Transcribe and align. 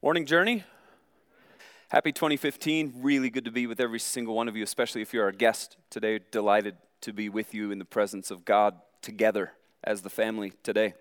Morning 0.00 0.26
journey. 0.26 0.62
Happy 1.88 2.12
2015. 2.12 2.92
Really 2.98 3.30
good 3.30 3.44
to 3.46 3.50
be 3.50 3.66
with 3.66 3.80
every 3.80 3.98
single 3.98 4.36
one 4.36 4.46
of 4.46 4.54
you, 4.56 4.62
especially 4.62 5.02
if 5.02 5.12
you're 5.12 5.24
our 5.24 5.32
guest 5.32 5.76
today. 5.90 6.20
Delighted 6.30 6.76
to 7.00 7.12
be 7.12 7.28
with 7.28 7.52
you 7.52 7.72
in 7.72 7.80
the 7.80 7.84
presence 7.84 8.30
of 8.30 8.44
God 8.44 8.76
together 9.02 9.54
as 9.82 10.02
the 10.02 10.08
family 10.08 10.52
today. 10.62 10.94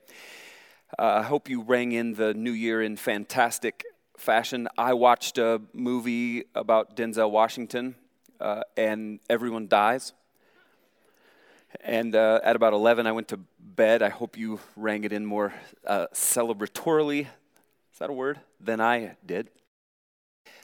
Uh, 0.97 1.19
I 1.19 1.21
hope 1.21 1.47
you 1.47 1.61
rang 1.61 1.91
in 1.91 2.15
the 2.15 2.33
new 2.33 2.51
year 2.51 2.81
in 2.81 2.97
fantastic 2.97 3.83
fashion. 4.17 4.67
I 4.79 4.93
watched 4.93 5.37
a 5.37 5.61
movie 5.73 6.45
about 6.55 6.97
Denzel 6.97 7.29
Washington, 7.29 7.93
uh, 8.41 8.63
and 8.75 9.19
everyone 9.29 9.67
dies. 9.67 10.13
And 11.81 12.15
uh, 12.15 12.39
at 12.43 12.55
about 12.55 12.73
11, 12.73 13.05
I 13.05 13.11
went 13.11 13.27
to 13.27 13.39
bed. 13.59 14.01
I 14.01 14.09
hope 14.09 14.39
you 14.39 14.59
rang 14.75 15.03
it 15.03 15.13
in 15.13 15.23
more 15.23 15.53
uh, 15.85 16.07
celebratorily 16.15 17.27
is 17.97 17.99
that 17.99 18.11
a 18.11 18.13
word? 18.13 18.39
Than 18.59 18.79
I 18.79 19.15
did. 19.25 19.49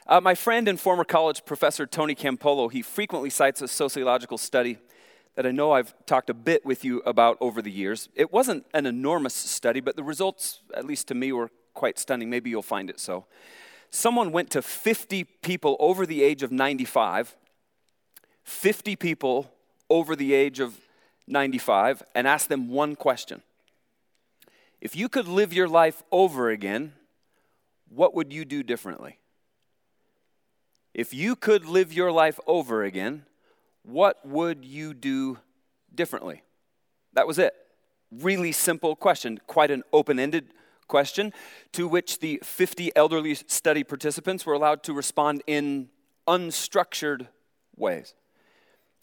Uh, 0.06 0.20
my 0.20 0.36
friend 0.36 0.68
and 0.68 0.78
former 0.78 1.02
college 1.02 1.44
professor 1.44 1.84
Tony 1.84 2.14
Campolo, 2.14 2.70
he 2.70 2.80
frequently 2.80 3.28
cites 3.28 3.60
a 3.60 3.66
sociological 3.66 4.38
study 4.38 4.78
that 5.34 5.44
I 5.44 5.50
know 5.50 5.72
I've 5.72 5.94
talked 6.06 6.30
a 6.30 6.34
bit 6.34 6.64
with 6.64 6.84
you 6.84 7.02
about 7.04 7.36
over 7.40 7.60
the 7.60 7.72
years. 7.72 8.08
It 8.14 8.32
wasn't 8.32 8.66
an 8.72 8.86
enormous 8.86 9.34
study, 9.34 9.80
but 9.80 9.96
the 9.96 10.04
results, 10.04 10.60
at 10.74 10.84
least 10.84 11.08
to 11.08 11.16
me, 11.16 11.32
were 11.32 11.50
quite 11.72 11.98
stunning. 11.98 12.30
Maybe 12.30 12.50
you'll 12.50 12.62
find 12.62 12.88
it 12.88 13.00
so. 13.00 13.26
Someone 13.90 14.30
went 14.30 14.50
to 14.50 14.62
50 14.62 15.24
people 15.42 15.76
over 15.80 16.06
the 16.06 16.22
age 16.22 16.44
of 16.44 16.52
95, 16.52 17.34
50 18.44 18.94
people 18.94 19.50
over 19.90 20.14
the 20.14 20.34
age 20.34 20.60
of 20.60 20.78
95, 21.26 22.04
and 22.14 22.28
asked 22.28 22.48
them 22.48 22.68
one 22.68 22.94
question 22.94 23.42
If 24.80 24.94
you 24.94 25.08
could 25.08 25.26
live 25.26 25.52
your 25.52 25.66
life 25.66 26.04
over 26.12 26.48
again, 26.48 26.92
what 27.94 28.14
would 28.14 28.32
you 28.32 28.44
do 28.44 28.62
differently? 28.62 29.18
If 30.92 31.12
you 31.12 31.34
could 31.36 31.66
live 31.66 31.92
your 31.92 32.12
life 32.12 32.38
over 32.46 32.84
again, 32.84 33.24
what 33.82 34.24
would 34.26 34.64
you 34.64 34.94
do 34.94 35.38
differently? 35.94 36.42
That 37.12 37.26
was 37.26 37.38
it. 37.38 37.54
Really 38.10 38.52
simple 38.52 38.94
question, 38.94 39.40
quite 39.46 39.70
an 39.70 39.82
open 39.92 40.18
ended 40.18 40.54
question 40.86 41.32
to 41.72 41.88
which 41.88 42.20
the 42.20 42.40
50 42.42 42.94
elderly 42.94 43.34
study 43.34 43.82
participants 43.82 44.46
were 44.46 44.52
allowed 44.52 44.82
to 44.84 44.92
respond 44.92 45.42
in 45.46 45.88
unstructured 46.28 47.28
ways. 47.76 48.14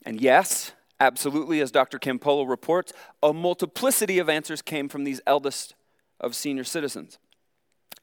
And 0.05 0.21
yes, 0.21 0.71
absolutely, 0.99 1.59
as 1.59 1.71
Dr. 1.71 1.99
Campolo 1.99 2.47
reports, 2.47 2.93
a 3.21 3.33
multiplicity 3.33 4.19
of 4.19 4.29
answers 4.29 4.61
came 4.61 4.87
from 4.89 5.03
these 5.03 5.21
eldest 5.27 5.75
of 6.19 6.35
senior 6.35 6.63
citizens. 6.63 7.17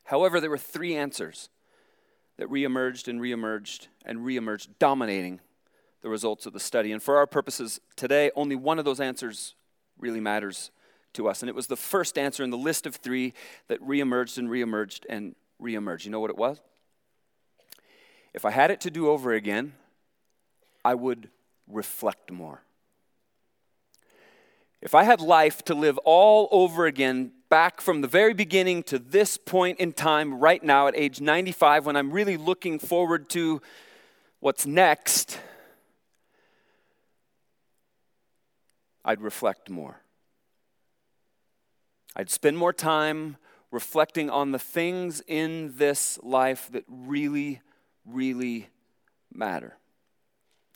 However, 0.08 0.40
there 0.40 0.48
were 0.48 0.56
three 0.56 0.96
answers 0.96 1.50
that 2.38 2.48
reemerged 2.48 3.08
and 3.08 3.20
reemerged 3.20 3.88
and 4.06 4.20
reemerged, 4.20 4.68
dominating 4.78 5.40
the 6.00 6.08
results 6.08 6.46
of 6.46 6.54
the 6.54 6.60
study. 6.60 6.92
And 6.92 7.02
for 7.02 7.18
our 7.18 7.26
purposes 7.26 7.78
today, 7.94 8.30
only 8.34 8.56
one 8.56 8.78
of 8.78 8.86
those 8.86 9.00
answers 9.00 9.54
really 9.98 10.20
matters 10.20 10.70
to 11.12 11.28
us. 11.28 11.42
And 11.42 11.50
it 11.50 11.54
was 11.54 11.66
the 11.66 11.76
first 11.76 12.16
answer 12.16 12.42
in 12.42 12.48
the 12.48 12.56
list 12.56 12.86
of 12.86 12.96
three 12.96 13.34
that 13.66 13.82
reemerged 13.82 14.38
and 14.38 14.48
reemerged 14.48 15.04
and 15.10 15.34
reemerged. 15.60 16.06
You 16.06 16.10
know 16.10 16.20
what 16.20 16.30
it 16.30 16.38
was? 16.38 16.58
If 18.32 18.46
I 18.46 18.50
had 18.50 18.70
it 18.70 18.80
to 18.82 18.90
do 18.90 19.10
over 19.10 19.34
again, 19.34 19.74
I 20.86 20.94
would 20.94 21.28
reflect 21.70 22.32
more. 22.32 22.62
If 24.80 24.94
I 24.94 25.02
had 25.02 25.20
life 25.20 25.62
to 25.66 25.74
live 25.74 25.98
all 25.98 26.48
over 26.50 26.86
again, 26.86 27.32
back 27.48 27.80
from 27.80 28.00
the 28.00 28.08
very 28.08 28.34
beginning 28.34 28.82
to 28.84 28.98
this 28.98 29.36
point 29.36 29.80
in 29.80 29.92
time, 29.92 30.38
right 30.38 30.62
now 30.62 30.86
at 30.86 30.96
age 30.96 31.20
95, 31.20 31.86
when 31.86 31.96
I'm 31.96 32.10
really 32.10 32.36
looking 32.36 32.78
forward 32.78 33.28
to 33.30 33.62
what's 34.40 34.66
next, 34.66 35.40
I'd 39.04 39.20
reflect 39.20 39.70
more. 39.70 40.00
I'd 42.14 42.30
spend 42.30 42.58
more 42.58 42.72
time 42.72 43.36
reflecting 43.70 44.28
on 44.28 44.50
the 44.52 44.58
things 44.58 45.22
in 45.26 45.74
this 45.76 46.18
life 46.22 46.68
that 46.72 46.84
really, 46.88 47.60
really 48.04 48.68
matter. 49.32 49.76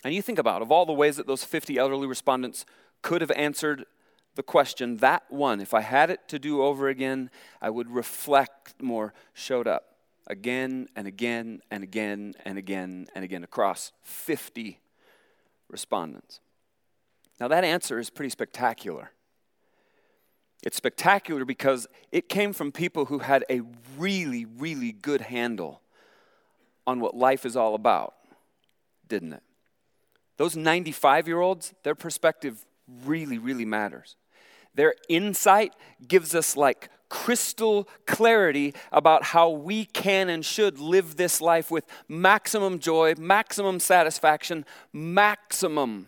And 0.05 0.15
you 0.15 0.23
think 0.23 0.39
about, 0.39 0.63
of 0.63 0.73
all 0.73 0.87
the 0.87 0.93
ways 0.93 1.17
that 1.17 1.27
those 1.27 1.45
50 1.45 1.79
elderly 1.79 2.07
respondents 2.07 2.65
could 3.03 3.21
have 3.21 3.31
answered 3.33 3.85
the 4.35 4.43
question, 4.43 4.97
that 4.99 5.25
one, 5.29 5.61
if 5.61 5.75
I 5.75 5.83
had 5.83 6.11
it 6.11 6.27
to 6.29 6.39
do 6.39 6.63
over 6.63 6.89
again, 6.89 7.31
I 7.61 7.71
would 7.71 7.91
reflect 7.91 8.81
more, 8.81 9.13
showed 9.35 9.67
up 9.67 9.93
again 10.27 10.89
and 10.97 11.07
again 11.07 11.61
and 11.71 11.83
again 11.83 12.35
and 12.45 12.57
again 12.57 13.07
and 13.15 13.25
again 13.25 13.45
across 13.45 13.93
50 14.03 14.81
respondents. 15.69 16.41
Now, 17.41 17.49
that 17.49 17.65
answer 17.65 17.99
is 17.99 18.09
pretty 18.09 18.31
spectacular. 18.31 19.11
It's 20.63 20.77
spectacular 20.77 21.45
because 21.45 21.89
it 22.13 22.29
came 22.29 22.53
from 22.53 22.71
people 22.71 23.07
who 23.07 23.19
had 23.19 23.45
a 23.51 23.63
really, 23.99 24.45
really 24.45 24.93
good 24.93 25.23
handle 25.23 25.83
on 26.87 27.01
what 27.01 27.17
life 27.17 27.45
is 27.45 27.57
all 27.57 27.75
about, 27.75 28.15
didn't 29.09 29.33
it? 29.33 29.43
Those 30.37 30.57
95 30.57 31.27
year 31.27 31.41
olds, 31.41 31.75
their 31.83 31.95
perspective 31.95 32.65
really, 33.05 33.39
really 33.39 33.65
matters. 33.65 34.17
Their 34.75 34.95
insight 35.09 35.75
gives 36.07 36.35
us 36.35 36.57
like 36.57 36.89
crystal 37.09 37.87
clarity 38.07 38.75
about 38.91 39.23
how 39.23 39.51
we 39.51 39.85
can 39.85 40.31
and 40.31 40.45
should 40.45 40.79
live 40.79 41.17
this 41.17 41.43
life 41.43 41.71
with 41.71 41.87
maximum 42.09 42.79
joy, 42.79 43.15
maximum 43.19 43.79
satisfaction, 43.79 44.65
maximum 44.95 46.07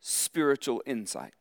spiritual 0.00 0.80
insight. 0.86 1.34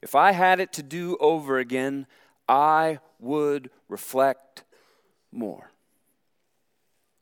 If 0.00 0.14
I 0.14 0.32
had 0.32 0.58
it 0.58 0.72
to 0.74 0.82
do 0.82 1.18
over 1.20 1.58
again, 1.58 2.06
I 2.48 2.98
would 3.18 3.70
reflect 3.88 4.64
more. 5.30 5.70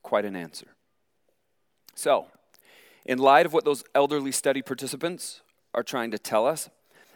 Quite 0.03 0.25
an 0.25 0.37
answer. 0.37 0.69
So, 1.97 2.29
in 3.05 3.19
light 3.19 3.45
of 3.45 3.53
what 3.53 3.65
those 3.65 3.83
elderly 3.95 4.31
study 4.31 4.63
participants 4.63 5.41
are 5.75 5.83
trying 5.83 6.13
to 6.13 6.19
tell 6.19 6.47
us, 6.47 6.71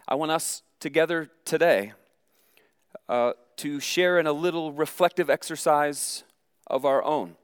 I 0.09 0.17
want 0.17 0.33
us 0.33 0.63
together 0.83 1.31
today 1.45 1.93
uh, 3.09 3.33
to 3.57 3.79
share 3.79 4.19
in 4.19 4.27
a 4.27 4.33
little 4.33 4.73
reflective 4.73 5.31
exercise 5.31 6.25
of 6.67 6.85
our 6.85 7.05
own. 7.05 7.37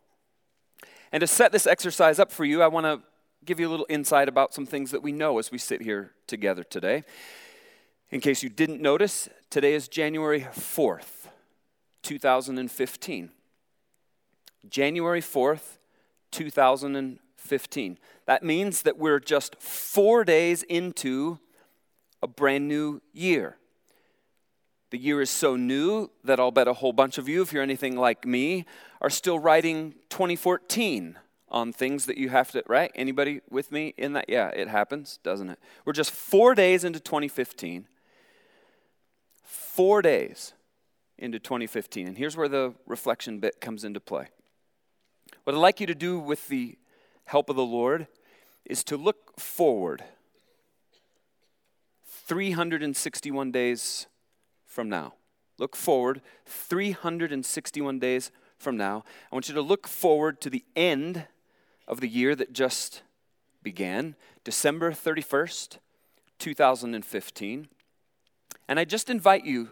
And 1.12 1.20
to 1.20 1.28
set 1.28 1.52
this 1.52 1.64
exercise 1.64 2.18
up 2.18 2.32
for 2.32 2.44
you, 2.44 2.62
I 2.62 2.66
want 2.66 2.86
to 2.86 3.00
give 3.44 3.60
you 3.60 3.68
a 3.68 3.70
little 3.70 3.86
insight 3.88 4.28
about 4.28 4.54
some 4.54 4.66
things 4.66 4.90
that 4.90 5.04
we 5.04 5.12
know 5.12 5.38
as 5.38 5.52
we 5.52 5.58
sit 5.58 5.82
here 5.82 6.10
together 6.26 6.64
today. 6.64 7.04
In 8.10 8.20
case 8.20 8.42
you 8.42 8.48
didn't 8.48 8.82
notice, 8.82 9.28
today 9.50 9.74
is 9.74 9.86
January 9.86 10.40
4th, 10.40 11.28
2015. 12.02 13.30
January 14.68 15.20
4th, 15.20 15.78
2015. 16.32 17.98
That 18.26 18.42
means 18.42 18.82
that 18.82 18.98
we're 18.98 19.20
just 19.20 19.62
four 19.62 20.24
days 20.24 20.64
into 20.64 21.38
a 22.22 22.26
brand 22.26 22.68
new 22.68 23.00
year. 23.12 23.56
The 24.90 24.98
year 24.98 25.20
is 25.20 25.30
so 25.30 25.54
new 25.56 26.10
that 26.24 26.40
I'll 26.40 26.50
bet 26.50 26.66
a 26.66 26.72
whole 26.72 26.92
bunch 26.92 27.18
of 27.18 27.28
you, 27.28 27.42
if 27.42 27.52
you're 27.52 27.62
anything 27.62 27.96
like 27.96 28.24
me, 28.24 28.64
are 29.00 29.10
still 29.10 29.38
writing 29.38 29.94
2014 30.08 31.18
on 31.50 31.72
things 31.72 32.06
that 32.06 32.16
you 32.16 32.30
have 32.30 32.50
to, 32.52 32.62
right? 32.66 32.90
Anybody 32.94 33.40
with 33.50 33.70
me 33.70 33.94
in 33.96 34.14
that? 34.14 34.26
Yeah, 34.28 34.48
it 34.48 34.68
happens, 34.68 35.18
doesn't 35.22 35.50
it? 35.50 35.58
We're 35.84 35.92
just 35.92 36.10
four 36.10 36.54
days 36.54 36.84
into 36.84 37.00
2015. 37.00 37.86
Four 39.42 40.02
days 40.02 40.54
into 41.18 41.38
2015. 41.38 42.06
And 42.06 42.16
here's 42.16 42.36
where 42.36 42.48
the 42.48 42.74
reflection 42.86 43.40
bit 43.40 43.60
comes 43.60 43.84
into 43.84 44.00
play. 44.00 44.28
What 45.44 45.54
I'd 45.54 45.58
like 45.58 45.80
you 45.80 45.86
to 45.86 45.94
do 45.94 46.18
with 46.18 46.48
the 46.48 46.76
help 47.24 47.50
of 47.50 47.56
the 47.56 47.64
Lord 47.64 48.06
is 48.64 48.84
to 48.84 48.96
look 48.96 49.38
forward 49.38 50.04
361 52.28 53.50
days 53.50 54.06
from 54.66 54.90
now. 54.90 55.14
Look 55.58 55.74
forward 55.74 56.20
361 56.44 57.98
days 57.98 58.30
from 58.58 58.76
now. 58.76 59.02
I 59.32 59.34
want 59.34 59.48
you 59.48 59.54
to 59.54 59.62
look 59.62 59.88
forward 59.88 60.40
to 60.42 60.50
the 60.50 60.64
end 60.76 61.26
of 61.86 62.00
the 62.00 62.08
year 62.08 62.36
that 62.36 62.52
just 62.52 63.02
began, 63.62 64.14
December 64.44 64.92
31st, 64.92 65.78
2015. 66.38 67.68
And 68.68 68.78
I 68.78 68.84
just 68.84 69.08
invite 69.08 69.46
you 69.46 69.70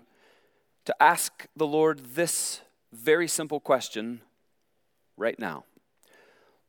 to 0.87 0.97
ask 0.99 1.47
the 1.55 1.67
Lord 1.67 2.15
this 2.15 2.63
very 2.91 3.29
simple 3.29 3.61
question 3.61 4.23
right 5.19 5.39
now 5.39 5.65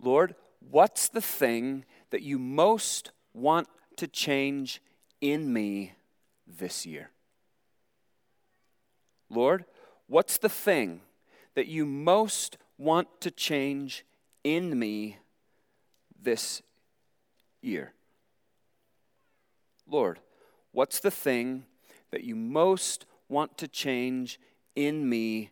Lord, 0.01 0.35
what's 0.69 1.07
the 1.07 1.21
thing 1.21 1.85
that 2.09 2.23
you 2.23 2.37
most 2.37 3.11
want 3.33 3.67
to 3.95 4.07
change 4.07 4.81
in 5.21 5.51
me 5.51 5.93
this 6.45 6.85
year? 6.85 7.11
Lord, 9.29 9.65
what's 10.07 10.37
the 10.37 10.49
thing 10.49 11.01
that 11.55 11.67
you 11.67 11.85
most 11.85 12.57
want 12.77 13.07
to 13.21 13.31
change 13.31 14.05
in 14.43 14.77
me 14.77 15.17
this 16.21 16.61
year? 17.61 17.93
Lord, 19.89 20.19
what's 20.71 20.99
the 20.99 21.11
thing 21.11 21.65
that 22.11 22.23
you 22.23 22.35
most 22.35 23.05
want 23.29 23.57
to 23.57 23.67
change 23.67 24.39
in 24.75 25.09
me 25.09 25.51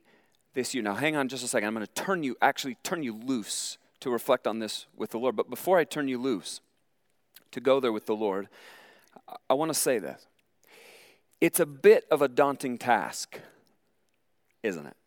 this 0.53 0.73
year? 0.73 0.83
Now, 0.83 0.95
hang 0.95 1.15
on 1.15 1.27
just 1.27 1.43
a 1.43 1.47
second. 1.47 1.67
I'm 1.67 1.73
going 1.73 1.85
to 1.85 1.93
turn 1.93 2.23
you, 2.23 2.35
actually, 2.41 2.77
turn 2.83 3.03
you 3.03 3.13
loose 3.13 3.77
to 4.01 4.09
reflect 4.09 4.45
on 4.47 4.59
this 4.59 4.85
with 4.95 5.11
the 5.11 5.17
Lord. 5.17 5.35
But 5.35 5.49
before 5.49 5.77
I 5.77 5.83
turn 5.83 6.07
you 6.07 6.17
loose 6.17 6.61
to 7.51 7.59
go 7.59 7.79
there 7.79 7.91
with 7.91 8.05
the 8.05 8.15
Lord, 8.15 8.49
I 9.49 9.53
want 9.53 9.69
to 9.69 9.79
say 9.79 9.99
this. 9.99 10.27
It's 11.41 11.59
a 11.59 11.65
bit 11.65 12.05
of 12.09 12.21
a 12.21 12.27
daunting 12.27 12.77
task, 12.77 13.39
isn't 14.63 14.85
it? 14.85 14.97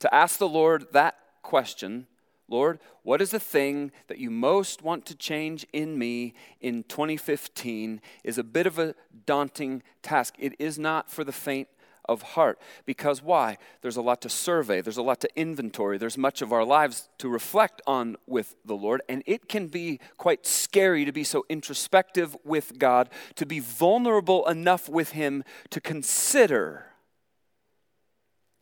To 0.00 0.14
ask 0.14 0.38
the 0.38 0.48
Lord 0.48 0.86
that 0.92 1.16
question 1.42 2.06
Lord, 2.50 2.78
what 3.02 3.20
is 3.20 3.30
the 3.30 3.38
thing 3.38 3.92
that 4.06 4.18
you 4.18 4.30
most 4.30 4.80
want 4.82 5.04
to 5.06 5.14
change 5.14 5.66
in 5.72 5.98
me 5.98 6.32
in 6.60 6.82
2015 6.84 8.00
is 8.24 8.38
a 8.38 8.42
bit 8.42 8.66
of 8.66 8.78
a 8.78 8.94
daunting 9.26 9.82
task. 10.02 10.34
It 10.38 10.54
is 10.58 10.78
not 10.78 11.10
for 11.10 11.24
the 11.24 11.32
faint 11.32 11.68
of 12.08 12.22
heart. 12.22 12.58
Because 12.86 13.22
why? 13.22 13.58
There's 13.82 13.96
a 13.96 14.02
lot 14.02 14.22
to 14.22 14.28
survey, 14.28 14.80
there's 14.80 14.96
a 14.96 15.02
lot 15.02 15.20
to 15.20 15.28
inventory, 15.36 15.98
there's 15.98 16.18
much 16.18 16.42
of 16.42 16.52
our 16.52 16.64
lives 16.64 17.08
to 17.18 17.28
reflect 17.28 17.82
on 17.86 18.16
with 18.26 18.56
the 18.64 18.74
Lord, 18.74 19.02
and 19.08 19.22
it 19.26 19.48
can 19.48 19.68
be 19.68 20.00
quite 20.16 20.46
scary 20.46 21.04
to 21.04 21.12
be 21.12 21.24
so 21.24 21.44
introspective 21.48 22.36
with 22.44 22.78
God, 22.78 23.08
to 23.36 23.46
be 23.46 23.60
vulnerable 23.60 24.46
enough 24.48 24.88
with 24.88 25.10
Him 25.10 25.44
to 25.70 25.80
consider 25.80 26.86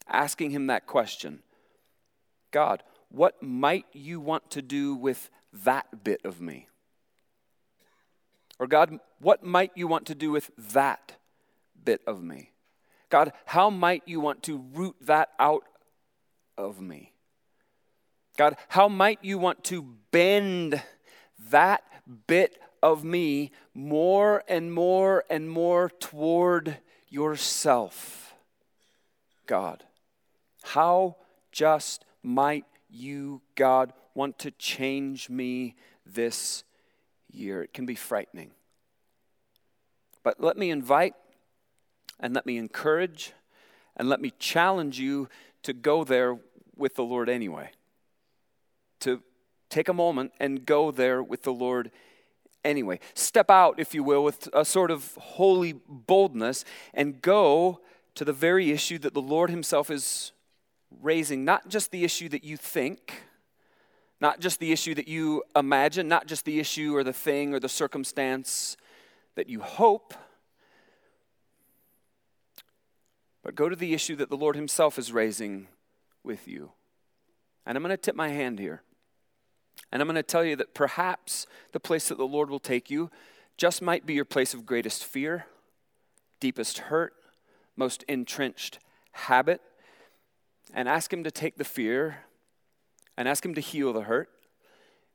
asking 0.08 0.50
Him 0.50 0.66
that 0.68 0.86
question 0.86 1.42
God, 2.50 2.82
what 3.10 3.42
might 3.42 3.86
you 3.92 4.20
want 4.20 4.50
to 4.52 4.62
do 4.62 4.94
with 4.94 5.30
that 5.64 6.04
bit 6.04 6.20
of 6.24 6.40
me? 6.40 6.68
Or, 8.58 8.66
God, 8.66 8.98
what 9.20 9.44
might 9.44 9.72
you 9.74 9.86
want 9.86 10.06
to 10.06 10.14
do 10.14 10.30
with 10.30 10.50
that 10.72 11.16
bit 11.84 12.00
of 12.06 12.22
me? 12.22 12.52
God, 13.08 13.32
how 13.44 13.70
might 13.70 14.02
you 14.06 14.20
want 14.20 14.42
to 14.44 14.64
root 14.72 14.96
that 15.02 15.30
out 15.38 15.64
of 16.58 16.80
me? 16.80 17.12
God, 18.36 18.56
how 18.68 18.88
might 18.88 19.18
you 19.22 19.38
want 19.38 19.64
to 19.64 19.82
bend 20.10 20.82
that 21.50 21.82
bit 22.26 22.60
of 22.82 23.04
me 23.04 23.50
more 23.74 24.42
and 24.48 24.72
more 24.72 25.24
and 25.30 25.50
more 25.50 25.90
toward 26.00 26.78
yourself? 27.08 28.34
God, 29.46 29.84
how 30.62 31.16
just 31.52 32.04
might 32.22 32.64
you, 32.90 33.40
God, 33.54 33.92
want 34.14 34.38
to 34.40 34.50
change 34.50 35.30
me 35.30 35.76
this 36.04 36.64
year. 37.30 37.62
It 37.62 37.72
can 37.72 37.86
be 37.86 37.94
frightening. 37.94 38.50
But 40.22 40.40
let 40.40 40.56
me 40.56 40.70
invite 40.70 41.14
and 42.20 42.34
let 42.34 42.46
me 42.46 42.56
encourage 42.56 43.32
and 43.96 44.08
let 44.08 44.20
me 44.20 44.32
challenge 44.38 44.98
you 44.98 45.28
to 45.62 45.72
go 45.72 46.04
there 46.04 46.38
with 46.76 46.94
the 46.94 47.04
Lord 47.04 47.28
anyway. 47.28 47.70
To 49.00 49.22
take 49.70 49.88
a 49.88 49.94
moment 49.94 50.32
and 50.38 50.64
go 50.64 50.90
there 50.90 51.22
with 51.22 51.42
the 51.42 51.52
Lord 51.52 51.90
anyway. 52.64 53.00
Step 53.14 53.50
out, 53.50 53.78
if 53.78 53.94
you 53.94 54.02
will, 54.02 54.22
with 54.22 54.48
a 54.52 54.64
sort 54.64 54.90
of 54.90 55.16
holy 55.20 55.74
boldness 55.88 56.64
and 56.92 57.20
go 57.22 57.80
to 58.14 58.24
the 58.24 58.32
very 58.32 58.70
issue 58.70 58.98
that 58.98 59.14
the 59.14 59.22
Lord 59.22 59.50
Himself 59.50 59.90
is 59.90 60.32
raising 61.02 61.44
not 61.44 61.68
just 61.68 61.90
the 61.90 62.04
issue 62.04 62.28
that 62.30 62.44
you 62.44 62.56
think, 62.56 63.22
not 64.20 64.40
just 64.40 64.60
the 64.60 64.72
issue 64.72 64.94
that 64.94 65.08
you 65.08 65.42
imagine, 65.54 66.08
not 66.08 66.26
just 66.26 66.44
the 66.44 66.58
issue 66.58 66.94
or 66.96 67.04
the 67.04 67.12
thing 67.12 67.54
or 67.54 67.60
the 67.60 67.68
circumstance 67.68 68.76
that 69.34 69.48
you 69.48 69.60
hope, 69.60 70.14
but 73.46 73.54
go 73.54 73.68
to 73.68 73.76
the 73.76 73.94
issue 73.94 74.16
that 74.16 74.28
the 74.28 74.36
Lord 74.36 74.56
Himself 74.56 74.98
is 74.98 75.12
raising 75.12 75.68
with 76.24 76.48
you. 76.48 76.72
And 77.64 77.76
I'm 77.76 77.82
going 77.84 77.92
to 77.92 77.96
tip 77.96 78.16
my 78.16 78.30
hand 78.30 78.58
here. 78.58 78.82
And 79.92 80.02
I'm 80.02 80.08
going 80.08 80.16
to 80.16 80.24
tell 80.24 80.44
you 80.44 80.56
that 80.56 80.74
perhaps 80.74 81.46
the 81.70 81.78
place 81.78 82.08
that 82.08 82.18
the 82.18 82.26
Lord 82.26 82.50
will 82.50 82.58
take 82.58 82.90
you 82.90 83.08
just 83.56 83.80
might 83.80 84.04
be 84.04 84.14
your 84.14 84.24
place 84.24 84.52
of 84.52 84.66
greatest 84.66 85.04
fear, 85.04 85.46
deepest 86.40 86.78
hurt, 86.78 87.12
most 87.76 88.02
entrenched 88.08 88.80
habit 89.12 89.60
and 90.74 90.88
ask 90.88 91.12
Him 91.12 91.22
to 91.22 91.30
take 91.30 91.56
the 91.56 91.62
fear 91.62 92.24
and 93.16 93.28
ask 93.28 93.46
Him 93.46 93.54
to 93.54 93.60
heal 93.60 93.92
the 93.92 94.02
hurt 94.02 94.28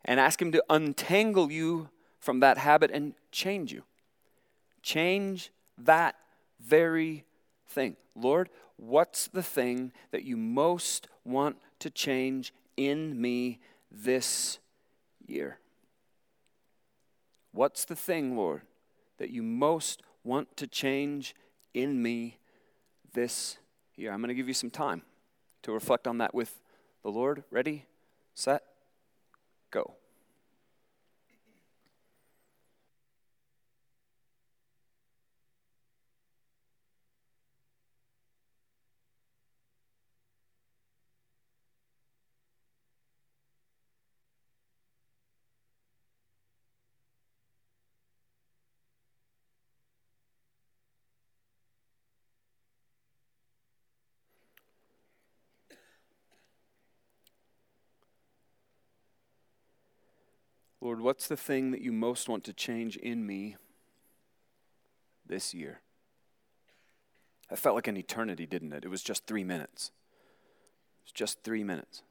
and 0.06 0.22
ask 0.22 0.42
Him 0.42 0.54
to 0.54 0.64
untangle 0.70 1.52
you 1.52 1.90
from 2.18 2.40
that 2.40 2.60
habit 2.60 2.92
and 2.92 3.14
change 3.34 3.74
you. 3.74 3.84
Change 4.82 5.52
that 5.78 6.16
very 6.62 7.26
thing. 7.72 7.96
Lord, 8.16 8.50
what's 8.78 9.28
the 9.28 9.44
thing 9.44 9.92
that 10.12 10.24
you 10.24 10.38
most 10.38 11.08
want 11.24 11.58
to 11.80 11.90
change 11.90 12.54
in 12.78 13.20
me 13.20 13.60
this 13.92 14.60
year? 15.26 15.58
What's 17.52 17.86
the 17.86 17.96
thing, 17.96 18.38
Lord, 18.38 18.62
that 19.18 19.30
you 19.30 19.44
most 19.44 20.02
want 20.24 20.56
to 20.58 20.68
change 20.68 21.36
in 21.74 22.02
me 22.02 22.38
this 23.14 23.58
year? 23.96 24.12
I'm 24.12 24.22
going 24.22 24.30
to 24.30 24.36
give 24.36 24.48
you 24.48 24.54
some 24.54 24.70
time 24.70 25.02
to 25.64 25.72
reflect 25.72 26.08
on 26.08 26.20
that 26.20 26.34
with 26.34 26.60
the 27.04 27.10
Lord. 27.10 27.44
Ready, 27.52 27.86
set, 28.34 28.64
go. 29.70 29.96
Lord, 60.82 61.00
what's 61.00 61.28
the 61.28 61.38
thing 61.38 61.72
that 61.72 61.82
you 61.82 61.92
most 61.92 62.28
want 62.28 62.44
to 62.46 62.54
change 62.54 62.98
in 62.98 63.26
me 63.26 63.56
this 65.26 65.54
year? 65.54 65.82
It 67.52 67.60
felt 67.60 67.76
like 67.76 67.88
an 67.88 67.98
eternity, 67.98 68.48
didn't 68.48 68.74
it? 68.74 68.84
It 68.84 68.90
was 68.90 69.04
just 69.04 69.28
three 69.28 69.44
minutes. 69.44 69.92
It's 71.04 71.12
just 71.12 71.44
three 71.44 71.64
minutes. 71.64 72.02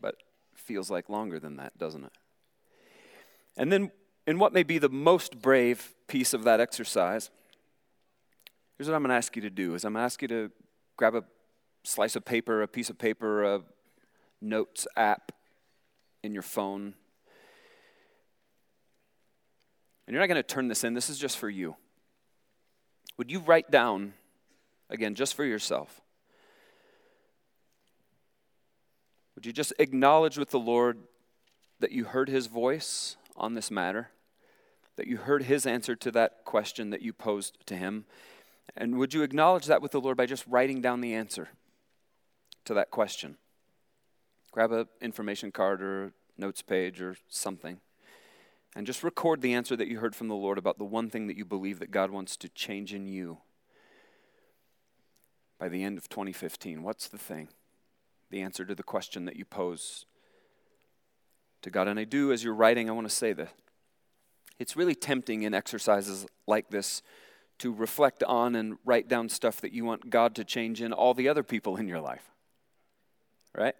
But 0.00 0.16
feels 0.54 0.90
like 0.90 1.08
longer 1.08 1.40
than 1.40 1.56
that, 1.56 1.76
doesn't 1.78 2.04
it? 2.04 2.12
And 3.56 3.72
then, 3.72 3.90
in 4.26 4.38
what 4.38 4.52
may 4.52 4.62
be 4.62 4.78
the 4.78 4.88
most 4.88 5.42
brave 5.42 5.94
piece 6.06 6.32
of 6.32 6.44
that 6.44 6.60
exercise, 6.60 7.30
here's 8.78 8.88
what 8.88 8.94
I'm 8.94 9.02
going 9.02 9.10
to 9.10 9.16
ask 9.16 9.34
you 9.34 9.42
to 9.42 9.50
do: 9.50 9.74
is 9.74 9.84
I'm 9.84 9.94
going 9.94 10.02
to 10.02 10.04
ask 10.04 10.22
you 10.22 10.28
to 10.28 10.50
grab 10.96 11.16
a 11.16 11.24
slice 11.82 12.14
of 12.14 12.24
paper, 12.24 12.62
a 12.62 12.68
piece 12.68 12.90
of 12.90 12.98
paper, 12.98 13.42
a 13.42 13.62
notes 14.40 14.86
app 14.96 15.32
in 16.22 16.32
your 16.32 16.42
phone, 16.42 16.94
and 20.10 20.14
you're 20.16 20.22
not 20.22 20.26
going 20.26 20.42
to 20.42 20.42
turn 20.42 20.66
this 20.66 20.82
in, 20.82 20.92
this 20.94 21.08
is 21.08 21.18
just 21.18 21.38
for 21.38 21.48
you. 21.48 21.76
Would 23.16 23.30
you 23.30 23.38
write 23.38 23.70
down, 23.70 24.14
again, 24.88 25.14
just 25.14 25.34
for 25.34 25.44
yourself? 25.44 26.00
Would 29.36 29.46
you 29.46 29.52
just 29.52 29.72
acknowledge 29.78 30.36
with 30.36 30.50
the 30.50 30.58
Lord 30.58 30.98
that 31.78 31.92
you 31.92 32.06
heard 32.06 32.28
his 32.28 32.48
voice 32.48 33.18
on 33.36 33.54
this 33.54 33.70
matter? 33.70 34.10
That 34.96 35.06
you 35.06 35.16
heard 35.16 35.44
his 35.44 35.64
answer 35.64 35.94
to 35.94 36.10
that 36.10 36.44
question 36.44 36.90
that 36.90 37.02
you 37.02 37.12
posed 37.12 37.64
to 37.66 37.76
him? 37.76 38.04
And 38.76 38.98
would 38.98 39.14
you 39.14 39.22
acknowledge 39.22 39.66
that 39.66 39.80
with 39.80 39.92
the 39.92 40.00
Lord 40.00 40.16
by 40.16 40.26
just 40.26 40.44
writing 40.48 40.80
down 40.80 41.02
the 41.02 41.14
answer 41.14 41.50
to 42.64 42.74
that 42.74 42.90
question? 42.90 43.36
Grab 44.50 44.72
an 44.72 44.86
information 45.00 45.52
card 45.52 45.80
or 45.80 46.14
notes 46.36 46.62
page 46.62 47.00
or 47.00 47.14
something. 47.28 47.78
And 48.76 48.86
just 48.86 49.02
record 49.02 49.40
the 49.40 49.54
answer 49.54 49.76
that 49.76 49.88
you 49.88 49.98
heard 49.98 50.14
from 50.14 50.28
the 50.28 50.34
Lord 50.34 50.56
about 50.56 50.78
the 50.78 50.84
one 50.84 51.10
thing 51.10 51.26
that 51.26 51.36
you 51.36 51.44
believe 51.44 51.80
that 51.80 51.90
God 51.90 52.10
wants 52.10 52.36
to 52.36 52.48
change 52.48 52.94
in 52.94 53.06
you 53.06 53.38
by 55.58 55.68
the 55.68 55.82
end 55.82 55.98
of 55.98 56.08
2015. 56.08 56.82
What's 56.82 57.08
the 57.08 57.18
thing? 57.18 57.48
The 58.30 58.42
answer 58.42 58.64
to 58.64 58.74
the 58.74 58.82
question 58.82 59.24
that 59.24 59.36
you 59.36 59.44
pose 59.44 60.06
to 61.62 61.70
God. 61.70 61.88
And 61.88 61.98
I 61.98 62.04
do, 62.04 62.32
as 62.32 62.44
you're 62.44 62.54
writing, 62.54 62.88
I 62.88 62.92
want 62.92 63.08
to 63.08 63.14
say 63.14 63.32
that 63.32 63.48
it's 64.58 64.76
really 64.76 64.94
tempting 64.94 65.42
in 65.42 65.52
exercises 65.52 66.26
like 66.46 66.70
this 66.70 67.02
to 67.58 67.72
reflect 67.72 68.22
on 68.22 68.54
and 68.54 68.78
write 68.84 69.08
down 69.08 69.28
stuff 69.28 69.60
that 69.60 69.72
you 69.72 69.84
want 69.84 70.10
God 70.10 70.34
to 70.36 70.44
change 70.44 70.80
in 70.80 70.92
all 70.92 71.12
the 71.12 71.28
other 71.28 71.42
people 71.42 71.76
in 71.76 71.88
your 71.88 72.00
life. 72.00 72.30
Right? 73.54 73.74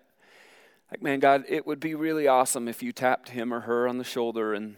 Like, 0.91 1.03
man, 1.03 1.21
God, 1.21 1.45
it 1.49 1.67
would 1.67 1.81
be 1.81 1.95
really 1.95 2.27
awesome 2.27 2.67
if 2.67 2.83
you 2.83 2.93
tapped 2.93 3.29
him 3.31 3.55
or 3.55 3.61
her 3.61 3.87
on 3.87 3.99
the 3.99 4.05
shoulder 4.05 4.55
and 4.55 4.77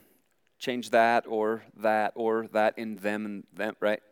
changed 0.59 0.93
that 0.93 1.25
or 1.27 1.65
that 1.77 2.13
or 2.15 2.47
that 2.53 2.79
in 2.79 2.97
them 2.97 3.25
and 3.25 3.45
them, 3.53 3.77
right? 3.81 4.03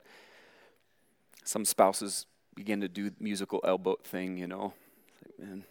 Some 1.45 1.65
spouses 1.65 2.27
begin 2.55 2.81
to 2.81 2.89
do 2.89 3.11
musical 3.21 3.61
elbow 3.65 3.97
thing, 4.03 4.39
you 4.39 4.47
know. 4.47 4.73
Like, 5.25 5.39
man. 5.39 5.65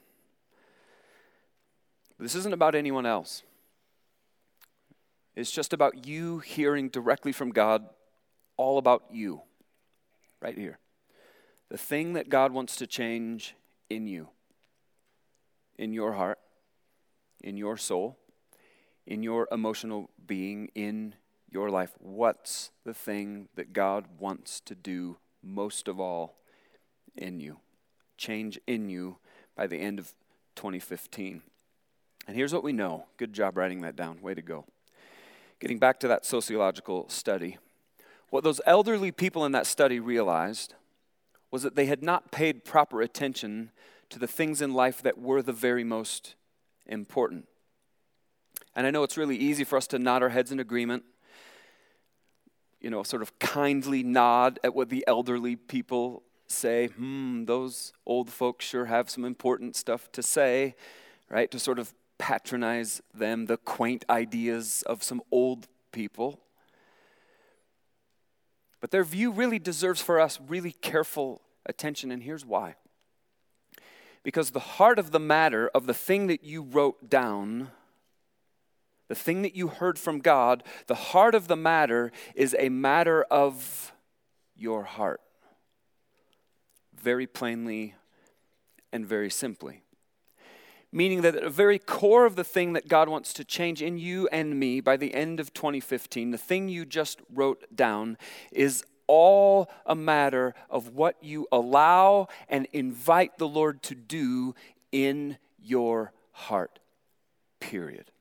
This 2.19 2.35
isn't 2.35 2.53
about 2.53 2.75
anyone 2.75 3.05
else. 3.05 3.43
It's 5.35 5.51
just 5.51 5.71
about 5.71 6.05
you 6.05 6.39
hearing 6.39 6.89
directly 6.89 7.31
from 7.31 7.51
God 7.51 7.87
all 8.57 8.77
about 8.77 9.05
you, 9.09 9.41
right 10.41 10.57
here. 10.57 10.79
The 11.69 11.77
thing 11.77 12.13
that 12.13 12.29
God 12.29 12.51
wants 12.51 12.75
to 12.77 12.87
change 12.87 13.55
in 13.89 14.05
you, 14.05 14.27
in 15.79 15.93
your 15.93 16.11
heart, 16.11 16.37
in 17.41 17.55
your 17.55 17.77
soul, 17.77 18.17
in 19.07 19.23
your 19.23 19.47
emotional 19.49 20.09
being, 20.27 20.69
in 20.75 21.15
your 21.49 21.69
life. 21.69 21.93
What's 21.99 22.71
the 22.83 22.93
thing 22.93 23.47
that 23.55 23.71
God 23.71 24.05
wants 24.19 24.59
to 24.65 24.75
do 24.75 25.17
most 25.41 25.87
of 25.87 25.97
all 25.99 26.35
in 27.15 27.39
you? 27.39 27.57
Change 28.17 28.59
in 28.67 28.89
you 28.89 29.17
by 29.55 29.67
the 29.67 29.77
end 29.77 29.99
of 29.99 30.13
2015. 30.55 31.41
And 32.27 32.35
here's 32.35 32.53
what 32.53 32.63
we 32.63 32.73
know. 32.73 33.05
Good 33.15 33.31
job 33.31 33.55
writing 33.55 33.79
that 33.81 33.95
down. 33.95 34.21
Way 34.21 34.33
to 34.33 34.41
go. 34.41 34.65
Getting 35.61 35.79
back 35.79 35.99
to 36.01 36.09
that 36.09 36.25
sociological 36.25 37.07
study, 37.07 37.57
what 38.29 38.43
those 38.43 38.59
elderly 38.65 39.11
people 39.11 39.45
in 39.45 39.53
that 39.53 39.65
study 39.65 39.99
realized 39.99 40.73
was 41.51 41.63
that 41.63 41.75
they 41.75 41.85
had 41.85 42.03
not 42.03 42.31
paid 42.31 42.65
proper 42.65 43.01
attention 43.01 43.71
to 44.09 44.19
the 44.19 44.27
things 44.27 44.61
in 44.61 44.73
life 44.73 45.01
that 45.01 45.17
were 45.17 45.41
the 45.41 45.53
very 45.53 45.83
most 45.83 46.35
important. 46.85 47.47
And 48.75 48.85
I 48.87 48.91
know 48.91 49.03
it's 49.03 49.17
really 49.17 49.37
easy 49.37 49.63
for 49.63 49.77
us 49.77 49.87
to 49.87 49.99
nod 49.99 50.23
our 50.23 50.29
heads 50.29 50.51
in 50.51 50.59
agreement, 50.59 51.03
you 52.79 52.89
know, 52.89 53.03
sort 53.03 53.21
of 53.21 53.37
kindly 53.39 54.03
nod 54.03 54.59
at 54.63 54.73
what 54.73 54.89
the 54.89 55.03
elderly 55.07 55.55
people 55.55 56.23
say. 56.47 56.87
Hmm, 56.87 57.45
those 57.45 57.93
old 58.05 58.29
folks 58.29 58.65
sure 58.65 58.85
have 58.85 59.09
some 59.09 59.25
important 59.25 59.75
stuff 59.75 60.11
to 60.13 60.23
say, 60.23 60.75
right? 61.29 61.49
To 61.51 61.59
sort 61.59 61.79
of 61.79 61.93
patronize 62.17 63.01
them, 63.13 63.45
the 63.45 63.57
quaint 63.57 64.05
ideas 64.09 64.83
of 64.85 65.03
some 65.03 65.21
old 65.31 65.67
people. 65.91 66.39
But 68.81 68.91
their 68.91 69.03
view 69.03 69.31
really 69.31 69.59
deserves 69.59 70.01
for 70.01 70.19
us 70.19 70.39
really 70.47 70.71
careful 70.71 71.41
attention, 71.65 72.11
and 72.11 72.23
here's 72.23 72.45
why. 72.45 72.75
Because 74.23 74.51
the 74.51 74.59
heart 74.59 74.99
of 74.99 75.11
the 75.11 75.19
matter 75.19 75.69
of 75.73 75.87
the 75.87 75.93
thing 75.93 76.27
that 76.27 76.43
you 76.43 76.61
wrote 76.61 77.09
down, 77.09 77.69
the 79.07 79.15
thing 79.15 79.41
that 79.41 79.55
you 79.55 79.67
heard 79.67 79.97
from 79.97 80.19
God, 80.19 80.63
the 80.87 80.95
heart 80.95 81.35
of 81.35 81.47
the 81.47 81.55
matter 81.55 82.11
is 82.35 82.55
a 82.59 82.69
matter 82.69 83.23
of 83.23 83.93
your 84.55 84.83
heart. 84.83 85.21
Very 86.93 87.27
plainly 87.27 87.95
and 88.91 89.05
very 89.05 89.29
simply 89.29 89.83
meaning 90.91 91.21
that 91.21 91.35
at 91.35 91.43
the 91.43 91.49
very 91.49 91.79
core 91.79 92.25
of 92.25 92.35
the 92.35 92.43
thing 92.43 92.73
that 92.73 92.87
God 92.87 93.09
wants 93.09 93.33
to 93.33 93.43
change 93.43 93.81
in 93.81 93.97
you 93.97 94.27
and 94.31 94.59
me 94.59 94.81
by 94.81 94.97
the 94.97 95.13
end 95.13 95.39
of 95.39 95.53
2015, 95.53 96.31
the 96.31 96.37
thing 96.37 96.69
you 96.69 96.85
just 96.85 97.21
wrote 97.31 97.63
down, 97.75 98.17
is 98.51 98.83
all 99.09 99.71
a 99.87 99.95
matter 99.95 100.53
of 100.69 100.93
what 100.93 101.15
you 101.19 101.47
allow 101.51 102.27
and 102.47 102.67
invite 102.71 103.39
the 103.39 103.47
Lord 103.47 103.81
to 103.83 103.95
do 103.95 104.53
in 104.91 105.39
your 105.59 106.13
heart. 106.31 106.77
Period. 107.59 108.11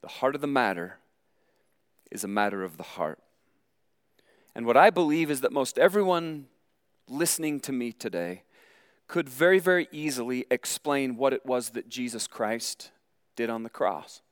The 0.00 0.08
heart 0.08 0.34
of 0.34 0.40
the 0.40 0.48
matter 0.48 0.98
is 2.10 2.24
a 2.24 2.28
matter 2.28 2.64
of 2.64 2.76
the 2.76 2.82
heart. 2.82 3.20
And 4.52 4.66
what 4.66 4.76
I 4.76 4.90
believe 4.90 5.30
is 5.30 5.40
that 5.42 5.52
most 5.52 5.78
everyone 5.78 6.46
listening 7.08 7.60
to 7.60 7.72
me 7.72 7.92
today 7.92 8.42
could 9.06 9.28
very, 9.28 9.60
very 9.60 9.86
easily 9.92 10.44
explain 10.50 11.16
what 11.16 11.32
it 11.32 11.46
was 11.46 11.70
that 11.70 11.88
Jesus 11.88 12.26
Christ 12.26 12.90
did 13.36 13.48
on 13.48 13.62
the 13.62 13.70
cross. 13.70 14.22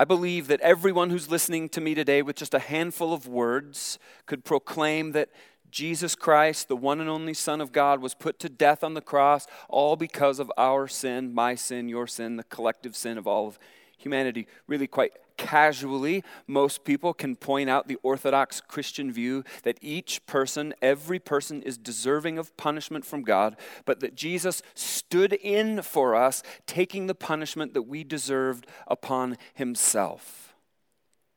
I 0.00 0.06
believe 0.06 0.46
that 0.46 0.62
everyone 0.62 1.10
who's 1.10 1.30
listening 1.30 1.68
to 1.68 1.80
me 1.82 1.94
today, 1.94 2.22
with 2.22 2.36
just 2.36 2.54
a 2.54 2.58
handful 2.58 3.12
of 3.12 3.28
words, 3.28 3.98
could 4.24 4.46
proclaim 4.46 5.12
that 5.12 5.28
Jesus 5.70 6.14
Christ, 6.14 6.68
the 6.68 6.74
one 6.76 7.02
and 7.02 7.10
only 7.10 7.34
Son 7.34 7.60
of 7.60 7.70
God, 7.70 8.00
was 8.00 8.14
put 8.14 8.38
to 8.38 8.48
death 8.48 8.82
on 8.82 8.94
the 8.94 9.02
cross, 9.02 9.46
all 9.68 9.96
because 9.96 10.38
of 10.38 10.50
our 10.56 10.88
sin, 10.88 11.34
my 11.34 11.54
sin, 11.54 11.90
your 11.90 12.06
sin, 12.06 12.36
the 12.36 12.44
collective 12.44 12.96
sin 12.96 13.18
of 13.18 13.26
all 13.26 13.46
of 13.46 13.58
humanity. 14.00 14.46
Really, 14.66 14.86
quite 14.86 15.12
casually, 15.36 16.22
most 16.46 16.84
people 16.84 17.14
can 17.14 17.34
point 17.34 17.70
out 17.70 17.88
the 17.88 17.98
Orthodox 18.02 18.60
Christian 18.60 19.10
view 19.10 19.42
that 19.62 19.78
each 19.80 20.24
person, 20.26 20.74
every 20.82 21.18
person, 21.18 21.62
is 21.62 21.78
deserving 21.78 22.38
of 22.38 22.56
punishment 22.56 23.04
from 23.04 23.22
God, 23.22 23.56
but 23.84 24.00
that 24.00 24.14
Jesus 24.14 24.62
stood 24.74 25.32
in 25.32 25.82
for 25.82 26.14
us, 26.14 26.42
taking 26.66 27.06
the 27.06 27.14
punishment 27.14 27.72
that 27.74 27.82
we 27.82 28.04
deserved 28.04 28.66
upon 28.86 29.38
himself. 29.54 30.54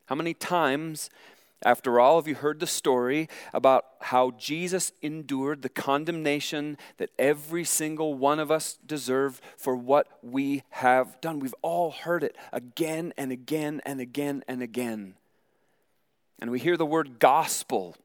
How 0.08 0.16
many 0.16 0.34
times 0.34 1.10
after 1.66 2.00
all, 2.00 2.18
have 2.18 2.28
you 2.28 2.36
heard 2.36 2.60
the 2.60 2.68
story 2.68 3.30
about 3.54 3.86
how 4.02 4.32
Jesus 4.32 4.92
endured 5.02 5.62
the 5.62 5.70
condemnation 5.70 6.78
that 6.98 7.10
every 7.18 7.64
single 7.64 8.14
one 8.14 8.40
of 8.40 8.52
us 8.52 8.78
deserved 8.86 9.42
for 9.58 9.76
what 9.76 10.08
we 10.22 10.64
have 10.70 11.20
done? 11.22 11.40
We've 11.40 11.56
all 11.62 11.92
heard 11.92 12.24
it 12.24 12.38
again 12.52 13.14
and 13.18 13.32
again 13.32 13.82
and 13.86 14.00
again 14.00 14.44
and 14.48 14.62
again. 14.62 15.16
And 16.40 16.52
we 16.52 16.60
hear 16.60 16.78
the 16.78 16.86
word 16.86 17.20
gospel 17.20 17.96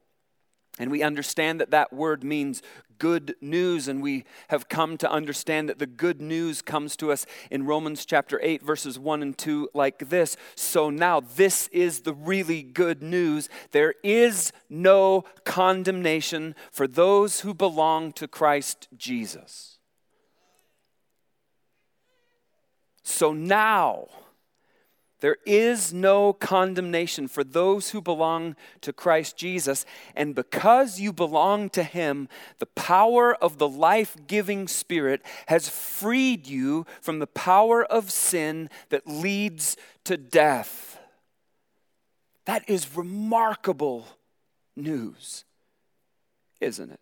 and 0.79 0.91
we 0.91 1.03
understand 1.03 1.61
that 1.61 1.71
that 1.71 1.93
word 1.93 2.25
means 2.25 2.63
good 2.99 3.37
news, 3.41 3.89
and 3.89 4.03
we 4.03 4.25
have 4.49 4.69
come 4.69 4.97
to 4.99 5.11
understand 5.11 5.69
that 5.69 5.79
the 5.79 5.87
good 5.87 6.21
news 6.21 6.61
comes 6.63 6.97
to 6.97 7.13
us 7.13 7.27
in 7.51 7.65
Romans 7.65 8.05
chapter 8.05 8.41
8, 8.43 8.63
verses 8.63 8.99
1 8.99 9.23
and 9.23 9.39
2, 9.39 9.71
like 9.73 10.09
this. 10.09 10.37
So 10.57 10.91
now, 10.91 11.21
this 11.21 11.69
is 11.69 12.01
the 12.01 12.15
really 12.15 12.63
good 12.63 13.03
news. 13.03 13.49
There 13.71 13.95
is 14.03 14.53
no 14.69 15.25
condemnation 15.45 16.55
for 16.73 16.87
those 16.89 17.41
who 17.41 17.55
belong 17.55 18.13
to 18.15 18.27
Christ 18.27 18.89
Jesus. 18.97 19.79
So 23.03 23.33
now, 23.33 24.09
there 25.21 25.39
is 25.45 25.93
no 25.93 26.33
condemnation 26.33 27.27
for 27.27 27.43
those 27.43 27.91
who 27.91 28.01
belong 28.01 28.55
to 28.83 28.93
Christ 28.93 29.37
Jesus. 29.37 29.85
And 30.15 30.35
because 30.35 31.01
you 31.01 31.13
belong 31.13 31.71
to 31.71 31.83
Him, 31.83 32.29
the 32.59 32.67
power 32.67 33.35
of 33.35 33.59
the 33.59 33.69
life 33.69 34.17
giving 34.27 34.69
Spirit 34.69 35.23
has 35.47 35.69
freed 35.69 36.47
you 36.47 36.87
from 37.01 37.19
the 37.19 37.27
power 37.27 37.85
of 37.85 38.13
sin 38.13 38.71
that 38.91 39.09
leads 39.09 39.77
to 40.05 40.17
death. 40.17 41.01
That 42.45 42.69
is 42.69 42.97
remarkable 42.97 44.07
news, 44.77 45.45
isn't 46.61 46.91
it? 46.91 47.01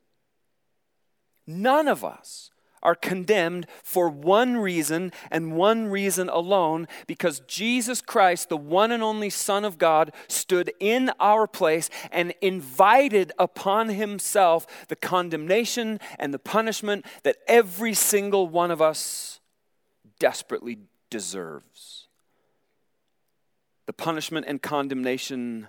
None 1.46 1.86
of 1.86 2.02
us 2.02 2.50
are 2.86 2.94
condemned 2.94 3.66
for 3.82 4.08
one 4.08 4.56
reason 4.56 5.12
and 5.28 5.56
one 5.56 5.88
reason 5.88 6.28
alone 6.28 6.86
because 7.08 7.40
Jesus 7.40 8.00
Christ, 8.00 8.48
the 8.48 8.56
one 8.56 8.92
and 8.92 9.02
only 9.02 9.28
Son 9.28 9.64
of 9.64 9.76
God, 9.76 10.12
stood 10.28 10.72
in 10.78 11.10
our 11.18 11.48
place 11.48 11.90
and 12.12 12.32
invited 12.40 13.32
upon 13.40 13.88
himself 13.88 14.86
the 14.86 14.94
condemnation 14.94 15.98
and 16.16 16.32
the 16.32 16.38
punishment 16.38 17.04
that 17.24 17.38
every 17.48 17.92
single 17.92 18.46
one 18.46 18.70
of 18.70 18.80
us 18.80 19.40
desperately 20.20 20.78
deserves. 21.10 22.06
The 23.86 23.92
punishment 23.92 24.46
and 24.48 24.62
condemnation 24.62 25.66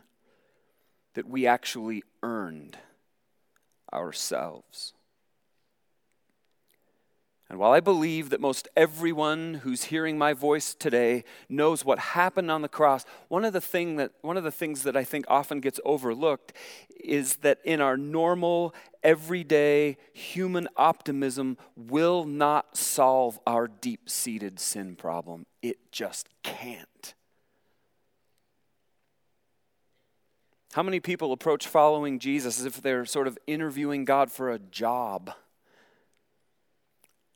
that 1.16 1.28
we 1.28 1.48
actually 1.48 2.04
earned 2.22 2.78
ourselves. 3.92 4.94
And 7.50 7.60
while 7.60 7.72
I 7.72 7.80
believe 7.80 8.30
that 8.32 8.42
most 8.42 8.68
everyone 8.76 9.56
who's 9.56 9.86
hearing 9.86 10.18
my 10.18 10.34
voice 10.34 10.74
today 10.74 11.24
knows 11.48 11.86
what 11.86 11.98
happened 11.98 12.52
on 12.52 12.62
the 12.62 12.68
cross, 12.68 13.06
one 13.30 13.46
of 13.46 13.54
the, 13.54 13.62
thing 13.62 13.96
that, 13.96 14.12
one 14.22 14.36
of 14.36 14.44
the 14.44 14.52
things 14.52 14.84
that 14.84 14.98
I 14.98 15.06
think 15.06 15.26
often 15.30 15.62
gets 15.62 15.80
overlooked 15.86 16.52
is 17.00 17.38
that 17.38 17.60
in 17.64 17.80
our 17.80 17.96
normal, 17.96 18.76
everyday 19.02 19.96
human 20.12 20.68
optimism 20.76 21.58
will 21.78 22.26
not 22.26 22.76
solve 22.76 23.40
our 23.48 23.70
deep 23.70 24.10
seated 24.10 24.60
sin 24.60 24.98
problem. 24.98 25.46
It 25.62 25.92
just 25.94 26.28
can't. 26.44 27.14
How 30.74 30.84
many 30.84 31.00
people 31.00 31.32
approach 31.32 31.66
following 31.66 32.20
Jesus 32.20 32.60
as 32.60 32.66
if 32.66 32.82
they're 32.82 33.06
sort 33.06 33.28
of 33.28 33.38
interviewing 33.48 34.04
God 34.04 34.30
for 34.30 34.52
a 34.52 34.60
job? 34.60 35.32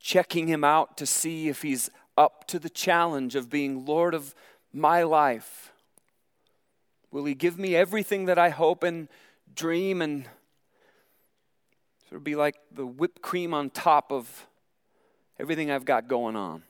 Checking 0.02 0.48
him 0.48 0.64
out 0.64 0.98
to 0.98 1.06
see 1.06 1.48
if 1.48 1.62
he's 1.62 1.90
up 2.18 2.48
to 2.48 2.60
the 2.60 2.70
challenge 2.70 3.36
of 3.36 3.50
being 3.50 3.86
Lord 3.86 4.14
of 4.14 4.36
my 4.74 5.04
life? 5.04 5.72
Will 7.12 7.26
he 7.26 7.34
give 7.34 7.60
me 7.60 7.76
everything 7.76 8.26
that 8.26 8.40
I 8.40 8.50
hope 8.50 8.84
and 8.84 9.08
dream 9.54 10.02
and 10.02 10.26
sort 12.10 12.18
of 12.18 12.24
be 12.24 12.36
like 12.36 12.56
the 12.72 12.86
whipped 12.86 13.22
cream 13.22 13.54
on 13.54 13.70
top 13.70 14.12
of 14.12 14.48
everything 15.40 15.70
I've 15.70 15.86
got 15.86 16.08
going 16.08 16.36
on? 16.36 16.64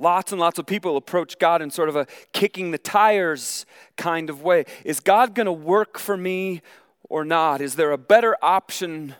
Lots 0.00 0.30
and 0.30 0.40
lots 0.40 0.60
of 0.60 0.66
people 0.66 0.96
approach 0.96 1.38
God 1.38 1.60
in 1.60 1.70
sort 1.70 1.88
of 1.88 1.96
a 1.96 2.06
kicking 2.32 2.70
the 2.70 2.78
tires 2.78 3.66
kind 3.96 4.30
of 4.30 4.42
way. 4.42 4.64
Is 4.84 5.00
God 5.00 5.34
going 5.34 5.46
to 5.46 5.52
work 5.52 5.98
for 5.98 6.16
me 6.16 6.62
or 7.08 7.24
not? 7.24 7.60
Is 7.60 7.74
there 7.74 7.90
a 7.90 7.98
better 7.98 8.36
option 8.40 9.16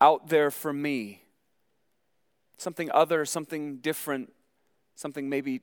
out 0.00 0.28
there 0.28 0.50
for 0.50 0.72
me? 0.72 1.25
Something 2.56 2.90
other, 2.92 3.24
something 3.24 3.78
different, 3.78 4.32
something 4.94 5.28
maybe 5.28 5.60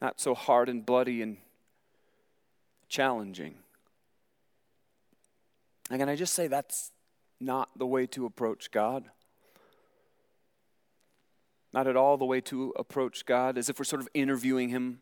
not 0.00 0.20
so 0.20 0.34
hard 0.34 0.68
and 0.68 0.84
bloody 0.84 1.22
and 1.22 1.36
challenging. 2.88 3.54
And 5.90 5.98
can 5.98 6.08
I 6.08 6.16
just 6.16 6.34
say 6.34 6.48
that's 6.48 6.92
not 7.40 7.70
the 7.76 7.86
way 7.86 8.06
to 8.08 8.26
approach 8.26 8.70
God? 8.70 9.04
Not 11.72 11.86
at 11.86 11.96
all 11.96 12.16
the 12.16 12.24
way 12.24 12.40
to 12.42 12.72
approach 12.76 13.26
God, 13.26 13.58
as 13.58 13.68
if 13.68 13.78
we're 13.78 13.84
sort 13.84 14.00
of 14.00 14.08
interviewing 14.14 14.70
Him, 14.70 15.00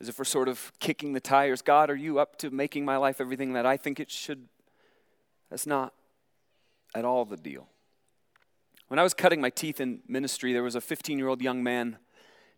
as 0.00 0.08
if 0.08 0.18
we're 0.18 0.24
sort 0.24 0.48
of 0.48 0.72
kicking 0.80 1.12
the 1.12 1.20
tires. 1.20 1.62
God, 1.62 1.88
are 1.90 1.96
you 1.96 2.18
up 2.18 2.36
to 2.38 2.50
making 2.50 2.84
my 2.84 2.96
life 2.96 3.20
everything 3.20 3.52
that 3.54 3.66
I 3.66 3.76
think 3.76 4.00
it 4.00 4.10
should? 4.10 4.48
That's 5.50 5.66
not 5.66 5.94
at 6.94 7.04
all 7.04 7.24
the 7.24 7.36
deal. 7.36 7.68
When 8.88 8.98
I 8.98 9.02
was 9.02 9.14
cutting 9.14 9.40
my 9.40 9.50
teeth 9.50 9.80
in 9.80 10.00
ministry, 10.06 10.52
there 10.52 10.62
was 10.62 10.76
a 10.76 10.80
15 10.80 11.18
year 11.18 11.28
old 11.28 11.42
young 11.42 11.62
man 11.62 11.98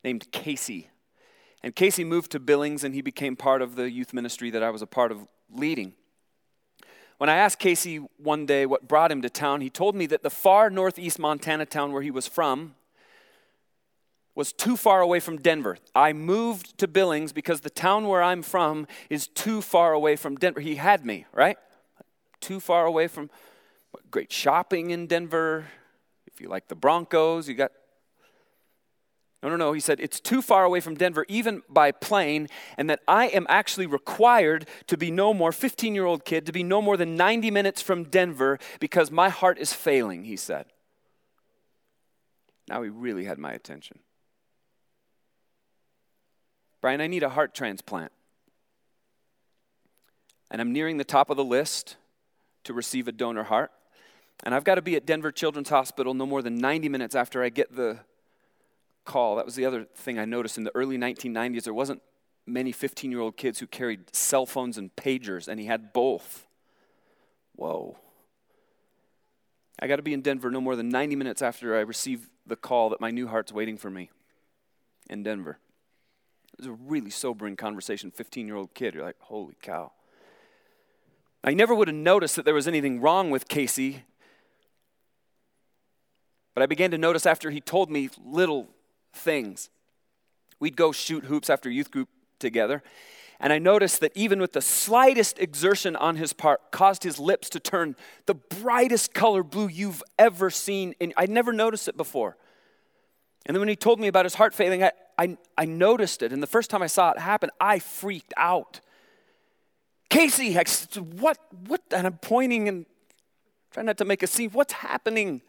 named 0.04 0.30
Casey. 0.30 0.90
And 1.62 1.74
Casey 1.74 2.04
moved 2.04 2.30
to 2.32 2.40
Billings 2.40 2.84
and 2.84 2.94
he 2.94 3.00
became 3.00 3.34
part 3.34 3.62
of 3.62 3.76
the 3.76 3.90
youth 3.90 4.12
ministry 4.12 4.50
that 4.50 4.62
I 4.62 4.70
was 4.70 4.82
a 4.82 4.86
part 4.86 5.10
of 5.10 5.26
leading. 5.50 5.94
When 7.16 7.28
I 7.28 7.36
asked 7.36 7.58
Casey 7.58 7.96
one 7.96 8.46
day 8.46 8.64
what 8.64 8.86
brought 8.86 9.10
him 9.10 9.22
to 9.22 9.30
town, 9.30 9.60
he 9.60 9.70
told 9.70 9.96
me 9.96 10.06
that 10.06 10.22
the 10.22 10.30
far 10.30 10.70
northeast 10.70 11.18
Montana 11.18 11.66
town 11.66 11.92
where 11.92 12.02
he 12.02 12.12
was 12.12 12.28
from 12.28 12.74
was 14.36 14.52
too 14.52 14.76
far 14.76 15.00
away 15.00 15.18
from 15.18 15.38
Denver. 15.38 15.78
I 15.96 16.12
moved 16.12 16.78
to 16.78 16.86
Billings 16.86 17.32
because 17.32 17.62
the 17.62 17.70
town 17.70 18.06
where 18.06 18.22
I'm 18.22 18.42
from 18.42 18.86
is 19.10 19.26
too 19.26 19.60
far 19.60 19.92
away 19.92 20.14
from 20.14 20.36
Denver. 20.36 20.60
He 20.60 20.76
had 20.76 21.04
me, 21.04 21.26
right? 21.32 21.58
Too 22.40 22.60
far 22.60 22.86
away 22.86 23.08
from 23.08 23.30
great 24.12 24.30
shopping 24.30 24.90
in 24.90 25.08
Denver. 25.08 25.66
If 26.38 26.42
you 26.42 26.48
like 26.48 26.68
the 26.68 26.76
Broncos, 26.76 27.48
you 27.48 27.54
got 27.56 27.72
no, 29.42 29.48
no, 29.48 29.56
no. 29.56 29.72
He 29.72 29.80
said, 29.80 29.98
it's 29.98 30.20
too 30.20 30.40
far 30.40 30.62
away 30.62 30.78
from 30.78 30.94
Denver, 30.94 31.26
even 31.28 31.62
by 31.68 31.90
plane, 31.90 32.46
and 32.76 32.88
that 32.88 33.00
I 33.08 33.26
am 33.26 33.44
actually 33.48 33.86
required 33.86 34.68
to 34.86 34.96
be 34.96 35.10
no 35.10 35.34
more, 35.34 35.50
15 35.50 35.96
year 35.96 36.04
old 36.04 36.24
kid, 36.24 36.46
to 36.46 36.52
be 36.52 36.62
no 36.62 36.80
more 36.80 36.96
than 36.96 37.16
90 37.16 37.50
minutes 37.50 37.82
from 37.82 38.04
Denver 38.04 38.60
because 38.78 39.10
my 39.10 39.30
heart 39.30 39.58
is 39.58 39.72
failing, 39.72 40.24
he 40.24 40.36
said. 40.36 40.66
Now 42.68 42.82
he 42.82 42.88
really 42.88 43.24
had 43.24 43.38
my 43.38 43.52
attention. 43.52 43.98
Brian, 46.80 47.00
I 47.00 47.08
need 47.08 47.24
a 47.24 47.30
heart 47.30 47.52
transplant. 47.52 48.12
And 50.52 50.60
I'm 50.60 50.72
nearing 50.72 50.98
the 50.98 51.04
top 51.04 51.30
of 51.30 51.36
the 51.36 51.44
list 51.44 51.96
to 52.62 52.72
receive 52.72 53.08
a 53.08 53.12
donor 53.12 53.42
heart. 53.42 53.72
And 54.44 54.54
I've 54.54 54.64
got 54.64 54.76
to 54.76 54.82
be 54.82 54.96
at 54.96 55.06
Denver 55.06 55.32
Children's 55.32 55.68
Hospital 55.68 56.14
no 56.14 56.26
more 56.26 56.42
than 56.42 56.58
90 56.58 56.88
minutes 56.88 57.14
after 57.14 57.42
I 57.42 57.48
get 57.48 57.74
the 57.74 58.00
call. 59.04 59.36
That 59.36 59.44
was 59.44 59.56
the 59.56 59.66
other 59.66 59.84
thing 59.94 60.18
I 60.18 60.24
noticed 60.24 60.58
in 60.58 60.64
the 60.64 60.74
early 60.74 60.96
1990s. 60.96 61.64
There 61.64 61.74
wasn't 61.74 62.02
many 62.46 62.72
15 62.72 63.10
year 63.10 63.20
old 63.20 63.36
kids 63.36 63.58
who 63.58 63.66
carried 63.66 64.14
cell 64.14 64.46
phones 64.46 64.78
and 64.78 64.94
pagers, 64.94 65.48
and 65.48 65.58
he 65.58 65.66
had 65.66 65.92
both. 65.92 66.46
Whoa. 67.56 67.98
I 69.80 69.86
got 69.86 69.96
to 69.96 70.02
be 70.02 70.12
in 70.12 70.22
Denver 70.22 70.50
no 70.50 70.60
more 70.60 70.76
than 70.76 70.88
90 70.88 71.16
minutes 71.16 71.42
after 71.42 71.76
I 71.76 71.80
receive 71.80 72.30
the 72.46 72.56
call 72.56 72.90
that 72.90 73.00
my 73.00 73.10
new 73.10 73.28
heart's 73.28 73.52
waiting 73.52 73.76
for 73.76 73.90
me 73.90 74.10
in 75.08 75.22
Denver. 75.22 75.58
It 76.54 76.60
was 76.60 76.66
a 76.66 76.72
really 76.72 77.10
sobering 77.10 77.56
conversation. 77.56 78.10
15 78.10 78.46
year 78.46 78.56
old 78.56 78.74
kid, 78.74 78.94
you're 78.94 79.04
like, 79.04 79.20
holy 79.20 79.56
cow. 79.62 79.92
I 81.44 81.54
never 81.54 81.74
would 81.74 81.88
have 81.88 81.96
noticed 81.96 82.36
that 82.36 82.44
there 82.44 82.54
was 82.54 82.66
anything 82.66 83.00
wrong 83.00 83.30
with 83.30 83.48
Casey, 83.48 84.04
but 86.58 86.64
I 86.64 86.66
began 86.66 86.90
to 86.90 86.98
notice 86.98 87.24
after 87.24 87.52
he 87.52 87.60
told 87.60 87.88
me 87.88 88.10
little 88.26 88.66
things. 89.12 89.70
We'd 90.58 90.74
go 90.74 90.90
shoot 90.90 91.26
hoops 91.26 91.48
after 91.48 91.70
youth 91.70 91.92
group 91.92 92.08
together. 92.40 92.82
And 93.38 93.52
I 93.52 93.60
noticed 93.60 94.00
that 94.00 94.10
even 94.16 94.40
with 94.40 94.54
the 94.54 94.60
slightest 94.60 95.38
exertion 95.38 95.94
on 95.94 96.16
his 96.16 96.32
part, 96.32 96.72
caused 96.72 97.04
his 97.04 97.20
lips 97.20 97.48
to 97.50 97.60
turn 97.60 97.94
the 98.26 98.34
brightest 98.34 99.14
color 99.14 99.44
blue 99.44 99.68
you've 99.68 100.02
ever 100.18 100.50
seen. 100.50 100.96
And 101.00 101.14
I 101.16 101.26
never 101.26 101.52
noticed 101.52 101.86
it 101.86 101.96
before. 101.96 102.36
And 103.46 103.54
then 103.54 103.60
when 103.60 103.68
he 103.68 103.76
told 103.76 104.00
me 104.00 104.08
about 104.08 104.24
his 104.24 104.34
heart 104.34 104.52
failing, 104.52 104.82
I, 104.82 104.90
I, 105.16 105.36
I 105.56 105.64
noticed 105.64 106.24
it. 106.24 106.32
And 106.32 106.42
the 106.42 106.48
first 106.48 106.70
time 106.70 106.82
I 106.82 106.88
saw 106.88 107.12
it 107.12 107.20
happen, 107.20 107.50
I 107.60 107.78
freaked 107.78 108.34
out. 108.36 108.80
Casey, 110.10 110.58
I 110.58 110.64
what, 111.20 111.38
what? 111.68 111.82
And 111.92 112.04
I'm 112.04 112.18
pointing 112.18 112.66
and 112.66 112.84
trying 113.70 113.86
not 113.86 113.98
to 113.98 114.04
make 114.04 114.24
a 114.24 114.26
scene. 114.26 114.50
What's 114.50 114.72
happening? 114.72 115.40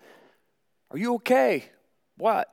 Are 0.91 0.97
you 0.97 1.15
okay? 1.15 1.65
What? 2.17 2.49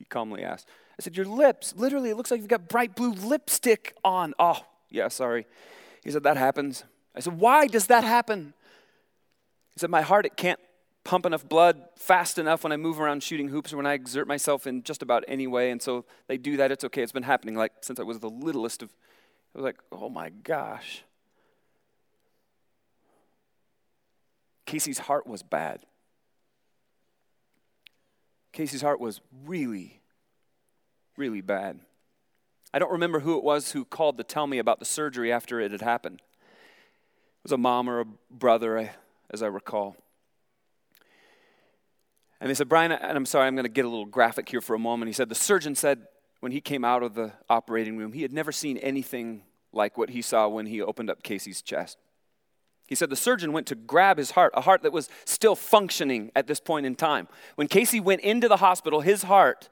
he 0.00 0.06
calmly 0.06 0.42
asked. 0.42 0.66
I 0.98 1.02
said, 1.02 1.16
Your 1.16 1.26
lips, 1.26 1.74
literally, 1.76 2.10
it 2.10 2.16
looks 2.16 2.30
like 2.30 2.40
you've 2.40 2.48
got 2.48 2.68
bright 2.68 2.96
blue 2.96 3.12
lipstick 3.12 3.94
on. 4.02 4.34
Oh, 4.38 4.60
yeah, 4.88 5.08
sorry. 5.08 5.46
He 6.02 6.10
said, 6.10 6.24
That 6.24 6.38
happens. 6.38 6.84
I 7.14 7.20
said, 7.20 7.38
Why 7.38 7.66
does 7.66 7.86
that 7.86 8.02
happen? 8.02 8.54
He 9.74 9.78
said, 9.78 9.90
My 9.90 10.00
heart, 10.00 10.26
it 10.26 10.36
can't 10.36 10.58
pump 11.04 11.26
enough 11.26 11.46
blood 11.48 11.82
fast 11.96 12.38
enough 12.38 12.64
when 12.64 12.72
I 12.72 12.76
move 12.76 12.98
around 12.98 13.22
shooting 13.22 13.48
hoops 13.48 13.72
or 13.72 13.76
when 13.76 13.86
I 13.86 13.92
exert 13.92 14.26
myself 14.26 14.66
in 14.66 14.82
just 14.82 15.02
about 15.02 15.24
any 15.28 15.46
way. 15.46 15.70
And 15.70 15.80
so 15.80 16.06
they 16.28 16.38
do 16.38 16.56
that. 16.56 16.72
It's 16.72 16.84
okay. 16.84 17.02
It's 17.02 17.12
been 17.12 17.22
happening 17.22 17.54
like 17.54 17.72
since 17.82 18.00
I 18.00 18.02
was 18.02 18.20
the 18.20 18.30
littlest 18.30 18.82
of. 18.82 18.90
I 19.54 19.58
was 19.58 19.64
like, 19.64 19.78
Oh 19.92 20.08
my 20.08 20.30
gosh. 20.30 21.04
Casey's 24.64 24.98
heart 24.98 25.26
was 25.26 25.42
bad. 25.42 25.84
Casey's 28.52 28.82
heart 28.82 29.00
was 29.00 29.20
really, 29.44 30.00
really 31.16 31.40
bad. 31.40 31.80
I 32.72 32.78
don't 32.78 32.92
remember 32.92 33.20
who 33.20 33.36
it 33.36 33.44
was 33.44 33.72
who 33.72 33.84
called 33.84 34.18
to 34.18 34.24
tell 34.24 34.46
me 34.46 34.58
about 34.58 34.78
the 34.78 34.84
surgery 34.84 35.32
after 35.32 35.60
it 35.60 35.72
had 35.72 35.82
happened. 35.82 36.20
It 36.20 37.44
was 37.44 37.52
a 37.52 37.58
mom 37.58 37.88
or 37.88 38.00
a 38.00 38.06
brother, 38.30 38.90
as 39.30 39.42
I 39.42 39.46
recall. 39.46 39.96
And 42.40 42.48
they 42.48 42.54
said, 42.54 42.68
Brian, 42.68 42.92
and 42.92 43.16
I'm 43.16 43.26
sorry, 43.26 43.46
I'm 43.46 43.54
going 43.54 43.64
to 43.64 43.68
get 43.70 43.84
a 43.84 43.88
little 43.88 44.06
graphic 44.06 44.48
here 44.48 44.60
for 44.60 44.74
a 44.74 44.78
moment. 44.78 45.08
He 45.08 45.12
said, 45.12 45.28
the 45.28 45.34
surgeon 45.34 45.74
said 45.74 46.06
when 46.40 46.52
he 46.52 46.60
came 46.60 46.84
out 46.84 47.02
of 47.02 47.14
the 47.14 47.32
operating 47.48 47.96
room, 47.98 48.12
he 48.12 48.22
had 48.22 48.32
never 48.32 48.50
seen 48.50 48.78
anything 48.78 49.42
like 49.72 49.98
what 49.98 50.10
he 50.10 50.22
saw 50.22 50.48
when 50.48 50.66
he 50.66 50.80
opened 50.80 51.10
up 51.10 51.22
Casey's 51.22 51.60
chest. 51.60 51.98
He 52.90 52.96
said 52.96 53.08
the 53.08 53.16
surgeon 53.16 53.52
went 53.52 53.68
to 53.68 53.76
grab 53.76 54.18
his 54.18 54.32
heart, 54.32 54.52
a 54.52 54.62
heart 54.62 54.82
that 54.82 54.92
was 54.92 55.08
still 55.24 55.54
functioning 55.54 56.32
at 56.34 56.48
this 56.48 56.58
point 56.58 56.86
in 56.86 56.96
time. 56.96 57.28
When 57.54 57.68
Casey 57.68 58.00
went 58.00 58.20
into 58.22 58.48
the 58.48 58.56
hospital, 58.56 59.00
his 59.00 59.22
heart 59.22 59.68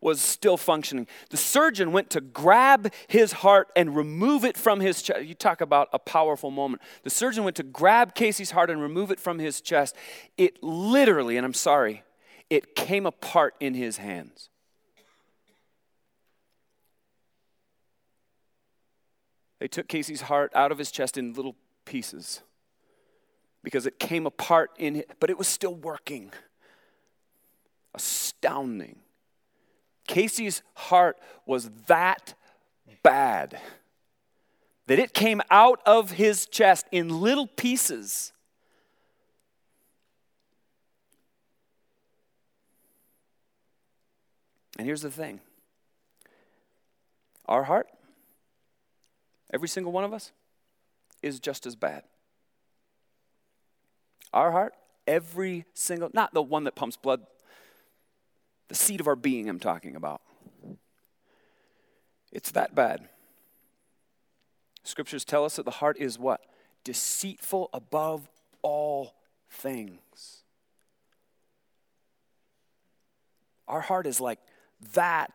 was 0.00 0.18
still 0.18 0.56
functioning. 0.56 1.06
The 1.28 1.36
surgeon 1.36 1.92
went 1.92 2.08
to 2.10 2.22
grab 2.22 2.90
his 3.06 3.32
heart 3.32 3.68
and 3.76 3.94
remove 3.94 4.46
it 4.46 4.56
from 4.56 4.80
his 4.80 5.02
chest. 5.02 5.24
You 5.24 5.34
talk 5.34 5.60
about 5.60 5.90
a 5.92 5.98
powerful 5.98 6.50
moment. 6.50 6.82
The 7.02 7.10
surgeon 7.10 7.44
went 7.44 7.56
to 7.56 7.62
grab 7.62 8.14
Casey's 8.14 8.52
heart 8.52 8.70
and 8.70 8.80
remove 8.80 9.10
it 9.10 9.20
from 9.20 9.38
his 9.38 9.60
chest. 9.60 9.94
It 10.38 10.62
literally, 10.62 11.36
and 11.36 11.44
I'm 11.44 11.54
sorry, 11.54 12.02
it 12.48 12.74
came 12.74 13.04
apart 13.04 13.56
in 13.60 13.74
his 13.74 13.98
hands. 13.98 14.48
They 19.60 19.68
took 19.68 19.86
Casey's 19.86 20.22
heart 20.22 20.50
out 20.54 20.72
of 20.72 20.78
his 20.78 20.90
chest 20.90 21.18
in 21.18 21.34
little 21.34 21.56
pieces 21.84 22.40
because 23.64 23.86
it 23.86 23.98
came 23.98 24.26
apart 24.26 24.70
in 24.78 24.94
it, 24.94 25.10
but 25.18 25.30
it 25.30 25.38
was 25.38 25.48
still 25.48 25.74
working. 25.74 26.30
Astounding. 27.94 28.96
Casey's 30.06 30.62
heart 30.74 31.16
was 31.46 31.70
that 31.86 32.34
bad 33.02 33.58
that 34.86 34.98
it 34.98 35.14
came 35.14 35.40
out 35.50 35.80
of 35.86 36.12
his 36.12 36.46
chest 36.46 36.86
in 36.92 37.08
little 37.08 37.46
pieces. 37.46 38.32
And 44.78 44.86
here's 44.86 45.00
the 45.00 45.10
thing 45.10 45.40
our 47.46 47.64
heart, 47.64 47.88
every 49.54 49.68
single 49.68 49.90
one 49.90 50.04
of 50.04 50.12
us, 50.12 50.32
is 51.22 51.40
just 51.40 51.64
as 51.64 51.74
bad. 51.74 52.02
Our 54.34 54.52
heart 54.52 54.74
Every 55.06 55.66
single, 55.74 56.10
not 56.14 56.32
the 56.32 56.42
one 56.42 56.64
that 56.64 56.74
pumps 56.74 56.96
blood, 56.96 57.26
the 58.68 58.74
seat 58.74 59.00
of 59.00 59.06
our 59.06 59.16
being, 59.16 59.48
I'm 59.48 59.60
talking 59.60 59.96
about. 59.96 60.22
It's 62.32 62.50
that 62.52 62.74
bad. 62.74 63.08
Scriptures 64.82 65.24
tell 65.24 65.44
us 65.44 65.56
that 65.56 65.64
the 65.64 65.70
heart 65.70 65.98
is 65.98 66.18
what? 66.18 66.40
Deceitful 66.84 67.68
above 67.72 68.28
all 68.62 69.14
things. 69.50 70.42
Our 73.68 73.82
heart 73.82 74.06
is 74.06 74.20
like 74.20 74.38
that 74.94 75.32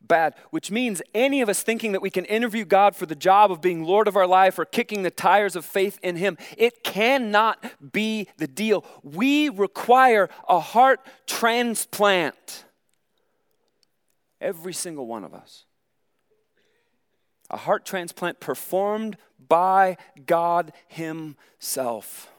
bad, 0.00 0.34
which 0.50 0.70
means 0.70 1.02
any 1.14 1.40
of 1.40 1.48
us 1.48 1.62
thinking 1.62 1.92
that 1.92 2.02
we 2.02 2.10
can 2.10 2.24
interview 2.24 2.64
God 2.64 2.96
for 2.96 3.06
the 3.06 3.14
job 3.14 3.50
of 3.50 3.60
being 3.60 3.84
Lord 3.84 4.08
of 4.08 4.16
our 4.16 4.26
life 4.26 4.58
or 4.58 4.64
kicking 4.64 5.02
the 5.02 5.10
tires 5.10 5.56
of 5.56 5.64
faith 5.64 5.98
in 6.02 6.16
Him, 6.16 6.38
it 6.56 6.82
cannot 6.82 7.64
be 7.92 8.28
the 8.38 8.46
deal. 8.46 8.84
We 9.02 9.48
require 9.48 10.28
a 10.48 10.60
heart 10.60 11.00
transplant. 11.26 12.64
Every 14.40 14.72
single 14.72 15.06
one 15.06 15.24
of 15.24 15.34
us. 15.34 15.64
A 17.50 17.56
heart 17.56 17.84
transplant 17.84 18.40
performed 18.40 19.16
by 19.48 19.96
God 20.26 20.72
Himself. 20.86 22.30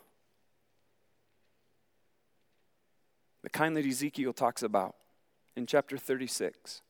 The 3.41 3.49
kind 3.49 3.75
that 3.77 3.85
Ezekiel 3.85 4.33
talks 4.33 4.61
about 4.61 4.95
in 5.55 5.65
chapter 5.65 5.97
36 5.97 6.81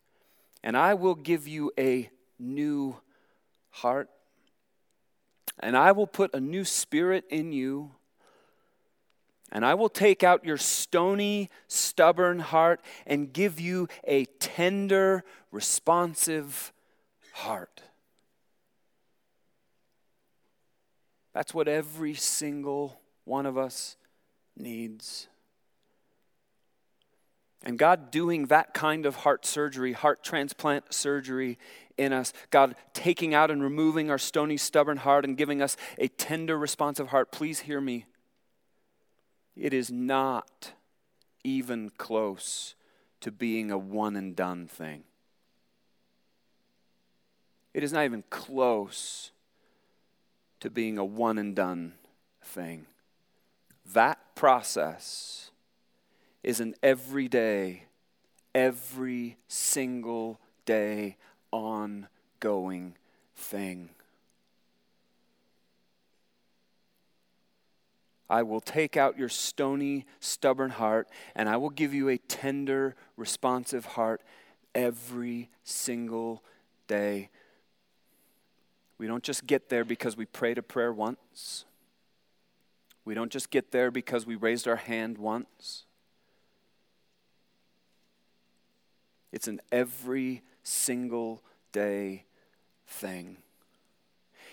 and 0.63 0.77
I 0.77 0.93
will 0.93 1.15
give 1.15 1.47
you 1.47 1.71
a 1.77 2.09
new 2.37 2.97
heart, 3.69 4.09
and 5.59 5.75
I 5.75 5.91
will 5.91 6.07
put 6.07 6.33
a 6.33 6.39
new 6.39 6.65
spirit 6.65 7.25
in 7.29 7.51
you. 7.51 7.91
And 9.51 9.65
I 9.65 9.73
will 9.73 9.89
take 9.89 10.23
out 10.23 10.45
your 10.45 10.57
stony, 10.57 11.49
stubborn 11.67 12.37
heart 12.37 12.81
and 13.07 13.33
give 13.33 13.59
you 13.59 13.87
a 14.07 14.25
tender, 14.25 15.23
responsive 15.51 16.71
heart. 17.33 17.81
That's 21.33 21.51
what 21.51 21.67
every 21.67 22.13
single 22.13 22.99
one 23.25 23.47
of 23.47 23.57
us 23.57 23.97
needs. 24.55 25.27
And 27.63 27.77
God 27.77 28.11
doing 28.11 28.45
that 28.45 28.73
kind 28.73 29.05
of 29.05 29.17
heart 29.17 29.45
surgery, 29.45 29.93
heart 29.93 30.23
transplant 30.23 30.93
surgery 30.93 31.57
in 31.97 32.13
us, 32.13 32.31
God 32.51 32.75
taking 32.93 33.33
out 33.33 33.51
and 33.51 33.61
removing 33.61 34.09
our 34.09 34.17
stony, 34.17 34.55
stubborn 34.55 34.97
heart 34.97 35.25
and 35.25 35.35
giving 35.35 35.61
us 35.61 35.75
a 35.97 36.07
tender, 36.07 36.57
responsive 36.57 37.09
heart, 37.09 37.31
please 37.31 37.59
hear 37.61 37.81
me. 37.81 38.05
It 39.57 39.73
is 39.73 39.91
not 39.91 40.71
even 41.43 41.89
close 41.97 42.75
to 43.19 43.31
being 43.31 43.71
a 43.71 43.77
one 43.77 44.15
and 44.15 44.35
done 44.35 44.67
thing. 44.67 45.03
It 47.73 47.83
is 47.83 47.91
not 47.91 48.05
even 48.05 48.23
close 48.29 49.31
to 50.61 50.69
being 50.69 50.97
a 50.97 51.05
one 51.05 51.37
and 51.37 51.55
done 51.55 51.93
thing. 52.41 52.85
That 53.93 54.35
process 54.35 55.48
is 56.43 56.59
an 56.59 56.75
everyday, 56.81 57.83
every 58.55 59.37
single 59.47 60.39
day 60.65 61.17
ongoing 61.51 62.95
thing. 63.35 63.89
I 68.29 68.43
will 68.43 68.61
take 68.61 68.95
out 68.95 69.17
your 69.17 69.29
stony, 69.29 70.05
stubborn 70.19 70.69
heart, 70.69 71.09
and 71.35 71.49
I 71.49 71.57
will 71.57 71.71
give 71.71 71.93
you 71.93 72.09
a 72.09 72.17
tender, 72.17 72.95
responsive 73.17 73.85
heart 73.85 74.21
every 74.75 75.49
single 75.63 76.43
day. 76.87 77.29
We 78.99 79.07
don't 79.07 79.23
just 79.23 79.47
get 79.47 79.69
there 79.69 79.83
because 79.83 80.15
we 80.15 80.25
prayed 80.25 80.59
a 80.59 80.61
prayer 80.61 80.93
once. 80.93 81.65
We 83.03 83.15
don't 83.15 83.31
just 83.31 83.49
get 83.49 83.71
there 83.71 83.89
because 83.89 84.27
we 84.27 84.35
raised 84.35 84.67
our 84.67 84.75
hand 84.75 85.17
once. 85.17 85.85
It's 89.31 89.47
an 89.47 89.61
every 89.71 90.43
single 90.63 91.41
day 91.71 92.25
thing. 92.87 93.37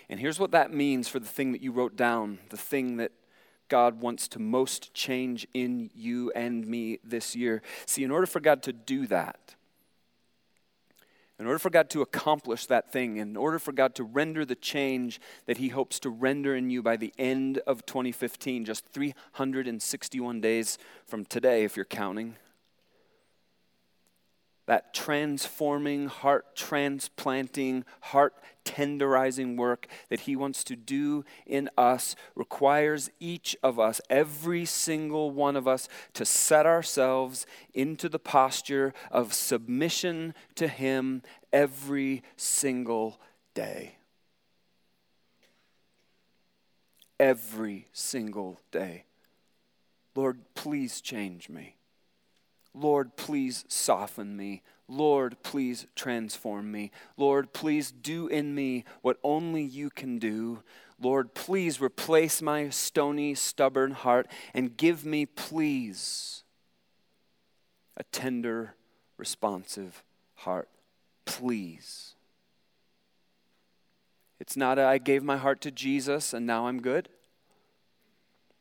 And 0.08 0.20
here's 0.20 0.38
what 0.38 0.52
that 0.52 0.72
means 0.72 1.08
for 1.08 1.18
the 1.18 1.26
thing 1.26 1.52
that 1.52 1.62
you 1.62 1.72
wrote 1.72 1.96
down, 1.96 2.38
the 2.50 2.56
thing 2.56 2.96
that 2.98 3.12
God 3.68 4.00
wants 4.00 4.28
to 4.28 4.38
most 4.38 4.94
change 4.94 5.46
in 5.52 5.90
you 5.94 6.30
and 6.36 6.66
me 6.66 7.00
this 7.02 7.34
year. 7.34 7.62
See, 7.86 8.04
in 8.04 8.10
order 8.10 8.26
for 8.26 8.40
God 8.40 8.62
to 8.64 8.72
do 8.72 9.06
that, 9.08 9.54
in 11.38 11.46
order 11.46 11.58
for 11.58 11.68
God 11.68 11.90
to 11.90 12.00
accomplish 12.00 12.66
that 12.66 12.90
thing, 12.90 13.18
in 13.18 13.36
order 13.36 13.58
for 13.58 13.72
God 13.72 13.94
to 13.96 14.04
render 14.04 14.44
the 14.44 14.54
change 14.54 15.20
that 15.46 15.58
He 15.58 15.68
hopes 15.68 15.98
to 16.00 16.10
render 16.10 16.54
in 16.54 16.70
you 16.70 16.82
by 16.82 16.96
the 16.96 17.12
end 17.18 17.58
of 17.66 17.84
2015, 17.84 18.64
just 18.64 18.86
361 18.86 20.40
days 20.40 20.78
from 21.04 21.24
today, 21.24 21.64
if 21.64 21.76
you're 21.76 21.84
counting, 21.84 22.36
that 24.66 24.92
transforming, 24.92 26.08
heart 26.08 26.56
transplanting, 26.56 27.84
heart 28.00 28.34
tenderizing 28.64 29.56
work 29.56 29.86
that 30.08 30.20
He 30.20 30.36
wants 30.36 30.64
to 30.64 30.76
do 30.76 31.24
in 31.46 31.70
us 31.78 32.16
requires 32.34 33.10
each 33.20 33.56
of 33.62 33.78
us, 33.78 34.00
every 34.10 34.64
single 34.64 35.30
one 35.30 35.56
of 35.56 35.66
us, 35.68 35.88
to 36.14 36.24
set 36.24 36.66
ourselves 36.66 37.46
into 37.72 38.08
the 38.08 38.18
posture 38.18 38.92
of 39.10 39.32
submission 39.32 40.34
to 40.56 40.68
Him 40.68 41.22
every 41.52 42.22
single 42.36 43.20
day. 43.54 43.96
Every 47.18 47.86
single 47.92 48.60
day. 48.72 49.04
Lord, 50.14 50.40
please 50.54 51.00
change 51.00 51.48
me. 51.48 51.75
Lord, 52.76 53.16
please 53.16 53.64
soften 53.68 54.36
me. 54.36 54.62
Lord, 54.86 55.42
please 55.42 55.86
transform 55.96 56.70
me. 56.70 56.90
Lord, 57.16 57.52
please 57.52 57.90
do 57.90 58.28
in 58.28 58.54
me 58.54 58.84
what 59.00 59.18
only 59.24 59.62
you 59.62 59.90
can 59.90 60.18
do. 60.18 60.62
Lord, 61.00 61.34
please 61.34 61.80
replace 61.80 62.40
my 62.40 62.68
stony, 62.68 63.34
stubborn 63.34 63.92
heart 63.92 64.28
and 64.54 64.76
give 64.76 65.04
me, 65.04 65.26
please, 65.26 66.44
a 67.96 68.04
tender, 68.04 68.74
responsive 69.16 70.04
heart. 70.34 70.68
Please. 71.24 72.14
It's 74.38 74.56
not 74.56 74.78
a, 74.78 74.84
I 74.84 74.98
gave 74.98 75.24
my 75.24 75.38
heart 75.38 75.60
to 75.62 75.70
Jesus 75.70 76.32
and 76.32 76.46
now 76.46 76.66
I'm 76.66 76.80
good. 76.80 77.08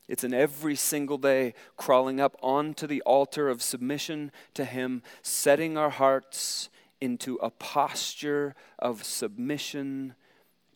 It's 0.08 0.24
an 0.24 0.34
every 0.34 0.76
single 0.76 1.18
day 1.18 1.54
crawling 1.78 2.20
up 2.20 2.38
onto 2.41 2.86
the 2.86 3.02
altar 3.02 3.50
of 3.50 3.62
submission 3.62 4.32
to 4.54 4.63
Him, 4.63 5.02
setting 5.24 5.78
our 5.78 5.89
hearts 5.89 6.70
into 7.02 7.36
a 7.36 7.50
posture 7.50 8.56
of 8.78 9.04
submission 9.04 10.13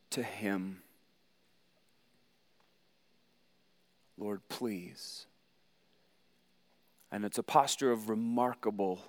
to 0.10 0.24
Him. 0.24 0.82
Lord, 4.18 4.42
please. 4.50 5.28
And 7.12 7.24
it's 7.24 7.38
a 7.38 7.44
posture 7.44 7.92
of 7.92 8.10
remarkable 8.10 9.00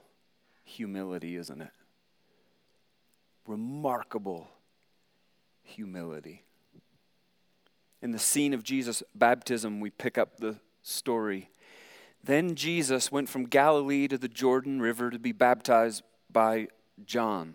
humility, 0.64 1.36
isn't 1.36 1.60
it? 1.60 1.72
Remarkable 3.46 4.48
humility 5.62 6.44
in 8.02 8.12
the 8.12 8.18
scene 8.18 8.54
of 8.54 8.62
Jesus' 8.62 9.02
baptism, 9.14 9.80
we 9.80 9.90
pick 9.90 10.16
up 10.16 10.38
the 10.38 10.56
story. 10.82 11.50
Then 12.22 12.54
Jesus 12.54 13.10
went 13.10 13.28
from 13.28 13.44
Galilee 13.44 14.08
to 14.08 14.18
the 14.18 14.28
Jordan 14.28 14.80
River 14.80 15.10
to 15.10 15.18
be 15.18 15.32
baptized 15.32 16.02
by 16.30 16.68
John. 17.04 17.54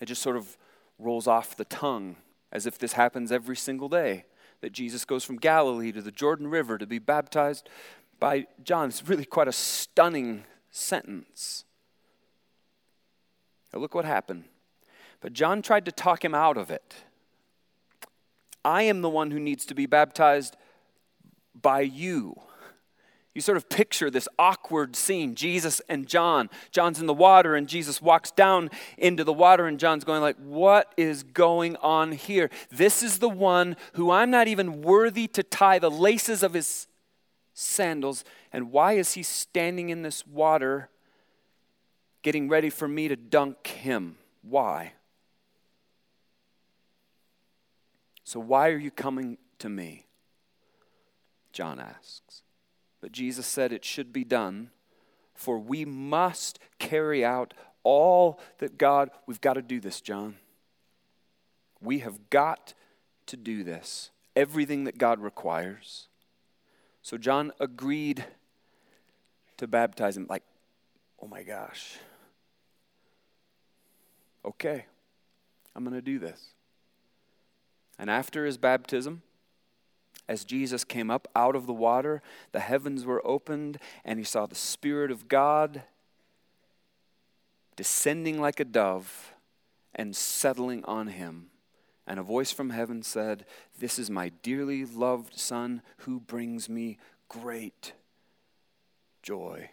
It 0.00 0.06
just 0.06 0.22
sort 0.22 0.36
of 0.36 0.56
rolls 0.98 1.26
off 1.26 1.56
the 1.56 1.64
tongue 1.64 2.16
as 2.50 2.66
if 2.66 2.78
this 2.78 2.94
happens 2.94 3.30
every 3.30 3.56
single 3.56 3.88
day 3.88 4.24
that 4.60 4.72
Jesus 4.72 5.04
goes 5.04 5.24
from 5.24 5.36
Galilee 5.36 5.92
to 5.92 6.02
the 6.02 6.10
Jordan 6.10 6.48
River 6.48 6.78
to 6.78 6.86
be 6.86 6.98
baptized 6.98 7.68
by 8.18 8.46
John. 8.64 8.88
It's 8.88 9.06
really 9.08 9.24
quite 9.24 9.48
a 9.48 9.52
stunning 9.52 10.44
sentence. 10.70 11.64
Now 13.72 13.80
look 13.80 13.94
what 13.94 14.04
happened. 14.04 14.44
But 15.20 15.32
John 15.32 15.62
tried 15.62 15.84
to 15.84 15.92
talk 15.92 16.24
him 16.24 16.34
out 16.34 16.56
of 16.56 16.70
it. 16.70 16.94
I 18.64 18.82
am 18.82 19.02
the 19.02 19.08
one 19.08 19.30
who 19.30 19.40
needs 19.40 19.64
to 19.66 19.74
be 19.74 19.86
baptized 19.86 20.56
by 21.54 21.80
you. 21.80 22.40
You 23.34 23.40
sort 23.40 23.56
of 23.56 23.68
picture 23.68 24.10
this 24.10 24.28
awkward 24.38 24.96
scene 24.96 25.36
Jesus 25.36 25.80
and 25.88 26.08
John. 26.08 26.50
John's 26.72 26.98
in 26.98 27.06
the 27.06 27.14
water 27.14 27.54
and 27.54 27.68
Jesus 27.68 28.02
walks 28.02 28.32
down 28.32 28.68
into 28.96 29.22
the 29.22 29.32
water 29.32 29.66
and 29.66 29.78
John's 29.78 30.02
going 30.02 30.22
like, 30.22 30.36
"What 30.38 30.92
is 30.96 31.22
going 31.22 31.76
on 31.76 32.12
here? 32.12 32.50
This 32.70 33.02
is 33.02 33.20
the 33.20 33.28
one 33.28 33.76
who 33.92 34.10
I'm 34.10 34.30
not 34.30 34.48
even 34.48 34.82
worthy 34.82 35.28
to 35.28 35.42
tie 35.44 35.78
the 35.78 35.90
laces 35.90 36.42
of 36.42 36.54
his 36.54 36.88
sandals. 37.58 38.24
And 38.52 38.70
why 38.70 38.92
is 38.94 39.14
he 39.14 39.22
standing 39.22 39.90
in 39.90 40.02
this 40.02 40.26
water 40.26 40.90
getting 42.22 42.48
ready 42.48 42.70
for 42.70 42.86
me 42.86 43.08
to 43.08 43.16
dunk 43.16 43.66
him? 43.66 44.16
Why? 44.42 44.92
So, 48.28 48.40
why 48.40 48.68
are 48.68 48.76
you 48.76 48.90
coming 48.90 49.38
to 49.58 49.70
me? 49.70 50.04
John 51.50 51.80
asks. 51.80 52.42
But 53.00 53.10
Jesus 53.10 53.46
said 53.46 53.72
it 53.72 53.86
should 53.86 54.12
be 54.12 54.22
done, 54.22 54.68
for 55.32 55.58
we 55.58 55.86
must 55.86 56.58
carry 56.78 57.24
out 57.24 57.54
all 57.84 58.38
that 58.58 58.76
God, 58.76 59.08
we've 59.26 59.40
got 59.40 59.54
to 59.54 59.62
do 59.62 59.80
this, 59.80 60.02
John. 60.02 60.36
We 61.80 62.00
have 62.00 62.28
got 62.28 62.74
to 63.28 63.38
do 63.38 63.64
this, 63.64 64.10
everything 64.36 64.84
that 64.84 64.98
God 64.98 65.20
requires. 65.20 66.08
So 67.00 67.16
John 67.16 67.50
agreed 67.58 68.26
to 69.56 69.66
baptize 69.66 70.18
him, 70.18 70.26
like, 70.28 70.44
oh 71.22 71.28
my 71.28 71.44
gosh. 71.44 71.96
Okay, 74.44 74.84
I'm 75.74 75.82
going 75.82 75.96
to 75.96 76.02
do 76.02 76.18
this. 76.18 76.52
And 77.98 78.08
after 78.08 78.44
his 78.44 78.58
baptism, 78.58 79.22
as 80.28 80.44
Jesus 80.44 80.84
came 80.84 81.10
up 81.10 81.26
out 81.34 81.56
of 81.56 81.66
the 81.66 81.72
water, 81.72 82.22
the 82.52 82.60
heavens 82.60 83.04
were 83.04 83.26
opened, 83.26 83.78
and 84.04 84.18
he 84.18 84.24
saw 84.24 84.46
the 84.46 84.54
Spirit 84.54 85.10
of 85.10 85.26
God 85.26 85.82
descending 87.76 88.40
like 88.40 88.60
a 88.60 88.64
dove 88.64 89.34
and 89.94 90.14
settling 90.14 90.84
on 90.84 91.08
him. 91.08 91.46
And 92.06 92.18
a 92.18 92.22
voice 92.22 92.52
from 92.52 92.70
heaven 92.70 93.02
said, 93.02 93.44
This 93.78 93.98
is 93.98 94.10
my 94.10 94.30
dearly 94.42 94.84
loved 94.84 95.38
Son 95.38 95.82
who 95.98 96.20
brings 96.20 96.68
me 96.68 96.98
great 97.28 97.92
joy. 99.22 99.70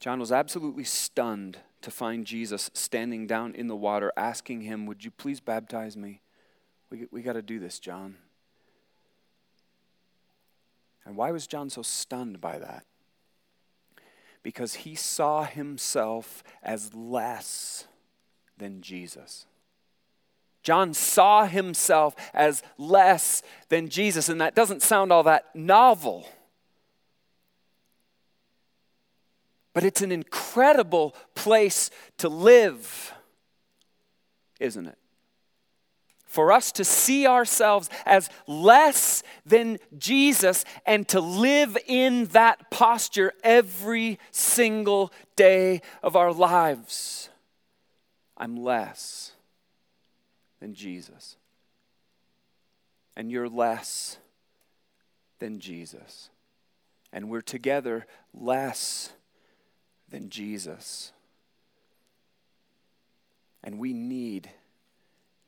John 0.00 0.18
was 0.18 0.32
absolutely 0.32 0.84
stunned 0.84 1.58
to 1.82 1.90
find 1.90 2.24
Jesus 2.24 2.70
standing 2.74 3.26
down 3.26 3.54
in 3.54 3.68
the 3.68 3.76
water, 3.76 4.12
asking 4.16 4.62
him, 4.62 4.86
Would 4.86 5.04
you 5.04 5.10
please 5.10 5.38
baptize 5.38 5.96
me? 5.96 6.21
We, 6.92 7.06
we 7.10 7.22
got 7.22 7.32
to 7.32 7.42
do 7.42 7.58
this, 7.58 7.78
John. 7.78 8.16
And 11.06 11.16
why 11.16 11.30
was 11.30 11.46
John 11.46 11.70
so 11.70 11.80
stunned 11.80 12.38
by 12.38 12.58
that? 12.58 12.84
Because 14.42 14.74
he 14.74 14.94
saw 14.94 15.44
himself 15.44 16.44
as 16.62 16.94
less 16.94 17.86
than 18.58 18.82
Jesus. 18.82 19.46
John 20.62 20.92
saw 20.92 21.46
himself 21.46 22.14
as 22.34 22.62
less 22.76 23.42
than 23.70 23.88
Jesus, 23.88 24.28
and 24.28 24.38
that 24.42 24.54
doesn't 24.54 24.82
sound 24.82 25.10
all 25.10 25.22
that 25.22 25.46
novel. 25.56 26.28
But 29.72 29.82
it's 29.82 30.02
an 30.02 30.12
incredible 30.12 31.16
place 31.34 31.90
to 32.18 32.28
live, 32.28 33.14
isn't 34.60 34.86
it? 34.86 34.98
For 36.32 36.50
us 36.50 36.72
to 36.72 36.84
see 36.84 37.26
ourselves 37.26 37.90
as 38.06 38.30
less 38.46 39.22
than 39.44 39.78
Jesus 39.98 40.64
and 40.86 41.06
to 41.08 41.20
live 41.20 41.76
in 41.86 42.24
that 42.26 42.70
posture 42.70 43.32
every 43.44 44.18
single 44.30 45.12
day 45.36 45.82
of 46.02 46.16
our 46.16 46.32
lives. 46.32 47.28
I'm 48.36 48.56
less 48.56 49.32
than 50.58 50.72
Jesus. 50.74 51.36
And 53.14 53.30
you're 53.30 53.48
less 53.48 54.16
than 55.38 55.60
Jesus. 55.60 56.30
And 57.12 57.28
we're 57.28 57.42
together 57.42 58.06
less 58.32 59.12
than 60.08 60.30
Jesus. 60.30 61.12
And 63.62 63.78
we 63.78 63.92
need 63.92 64.48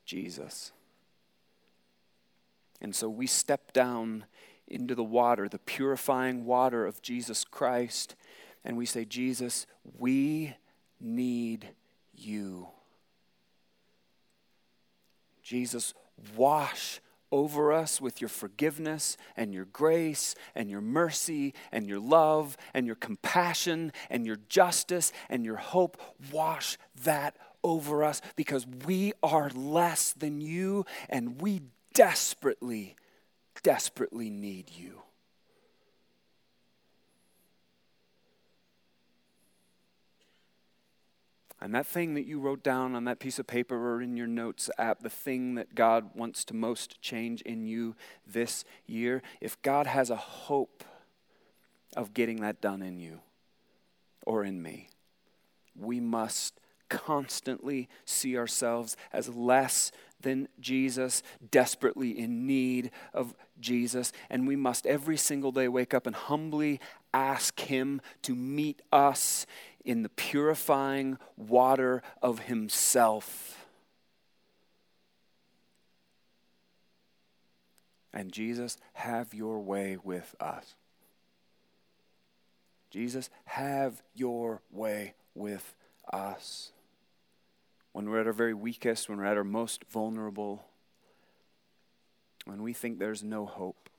Jesus. 0.05 0.71
And 2.81 2.95
so 2.95 3.09
we 3.09 3.27
step 3.27 3.73
down 3.73 4.25
into 4.67 4.95
the 4.95 5.03
water, 5.03 5.47
the 5.47 5.59
purifying 5.59 6.45
water 6.45 6.85
of 6.85 7.01
Jesus 7.01 7.43
Christ, 7.43 8.15
and 8.63 8.77
we 8.77 8.85
say, 8.85 9.05
Jesus, 9.05 9.67
we 9.97 10.55
need 10.99 11.69
you. 12.13 12.69
Jesus, 15.43 15.93
wash 16.35 16.99
over 17.31 17.71
us 17.71 17.99
with 17.99 18.21
your 18.21 18.29
forgiveness 18.29 19.17
and 19.35 19.53
your 19.53 19.65
grace 19.65 20.35
and 20.55 20.69
your 20.69 20.81
mercy 20.81 21.53
and 21.71 21.87
your 21.87 21.99
love 21.99 22.57
and 22.73 22.87
your 22.87 22.95
compassion 22.95 23.91
and 24.09 24.25
your 24.25 24.37
justice 24.49 25.11
and 25.29 25.45
your 25.45 25.57
hope. 25.57 26.01
Wash 26.31 26.77
that 27.03 27.35
over 27.63 28.03
us 28.03 28.21
because 28.35 28.65
we 28.85 29.13
are 29.21 29.49
less 29.49 30.13
than 30.13 30.39
you 30.41 30.85
and 31.09 31.41
we 31.41 31.61
desperately, 31.95 32.95
desperately 33.63 34.29
need 34.29 34.69
you. 34.77 35.01
And 41.59 41.73
that 41.73 41.87
thing 41.87 42.13
that 42.13 42.27
you 42.27 42.39
wrote 42.39 42.61
down 42.61 42.93
on 42.93 43.05
that 43.05 43.19
piece 43.19 43.39
of 43.39 43.47
paper 43.47 43.75
or 43.75 43.99
in 43.99 44.15
your 44.15 44.27
notes 44.27 44.69
app, 44.77 44.99
the 44.99 45.09
thing 45.09 45.55
that 45.55 45.73
God 45.73 46.11
wants 46.13 46.45
to 46.45 46.53
most 46.53 47.01
change 47.01 47.41
in 47.41 47.65
you 47.65 47.95
this 48.27 48.65
year, 48.85 49.23
if 49.41 49.59
God 49.63 49.87
has 49.87 50.11
a 50.11 50.15
hope 50.15 50.83
of 51.97 52.13
getting 52.13 52.41
that 52.41 52.61
done 52.61 52.83
in 52.83 52.99
you 52.99 53.21
or 54.27 54.43
in 54.43 54.61
me, 54.61 54.89
we 55.75 55.99
must 55.99 56.59
constantly 56.89 57.89
see 58.05 58.37
ourselves 58.37 58.95
as 59.11 59.29
less 59.29 59.91
than 60.21 60.47
Jesus, 60.59 61.21
desperately 61.51 62.17
in 62.17 62.47
need 62.47 62.91
of 63.13 63.35
Jesus. 63.59 64.11
And 64.29 64.47
we 64.47 64.55
must 64.55 64.85
every 64.85 65.17
single 65.17 65.51
day 65.51 65.67
wake 65.67 65.93
up 65.93 66.07
and 66.07 66.15
humbly 66.15 66.79
ask 67.13 67.59
Him 67.59 68.01
to 68.23 68.35
meet 68.35 68.81
us 68.91 69.45
in 69.83 70.03
the 70.03 70.09
purifying 70.09 71.17
water 71.37 72.01
of 72.21 72.39
Himself. 72.39 73.65
And 78.13 78.31
Jesus, 78.31 78.77
have 78.93 79.33
your 79.33 79.59
way 79.59 79.97
with 80.01 80.35
us. 80.39 80.75
Jesus, 82.89 83.29
have 83.43 84.01
your 84.13 84.61
way 84.71 85.15
with 85.33 85.75
us 86.13 86.71
when 87.95 88.09
we're 88.09 88.19
at 88.19 88.27
our 88.27 88.33
very 88.33 88.53
weakest, 88.53 89.07
when 89.07 89.19
we're 89.19 89.23
at 89.23 89.37
our 89.37 89.43
most 89.45 89.85
vulnerable, 89.89 90.65
when 92.43 92.61
we 92.61 92.73
think 92.73 92.99
there's 92.99 93.23
no 93.23 93.45
hope. 93.45 93.89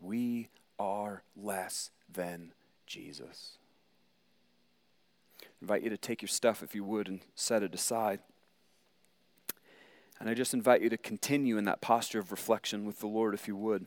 We 0.00 0.48
are 0.78 1.24
less 1.36 1.90
than 2.10 2.54
Jesus. 2.86 3.58
I 5.42 5.46
invite 5.60 5.82
you 5.82 5.90
to 5.90 5.98
take 5.98 6.22
your 6.22 6.30
stuff, 6.30 6.62
if 6.62 6.74
you 6.74 6.82
would, 6.82 7.06
and 7.06 7.20
set 7.34 7.62
it 7.62 7.74
aside. 7.74 8.20
And 10.18 10.30
I 10.30 10.32
just 10.32 10.54
invite 10.54 10.80
you 10.80 10.88
to 10.88 10.96
continue 10.96 11.58
in 11.58 11.64
that 11.64 11.82
posture 11.82 12.18
of 12.18 12.30
reflection 12.30 12.86
with 12.86 13.00
the 13.00 13.08
Lord, 13.08 13.34
if 13.34 13.46
you 13.46 13.56
would. 13.56 13.84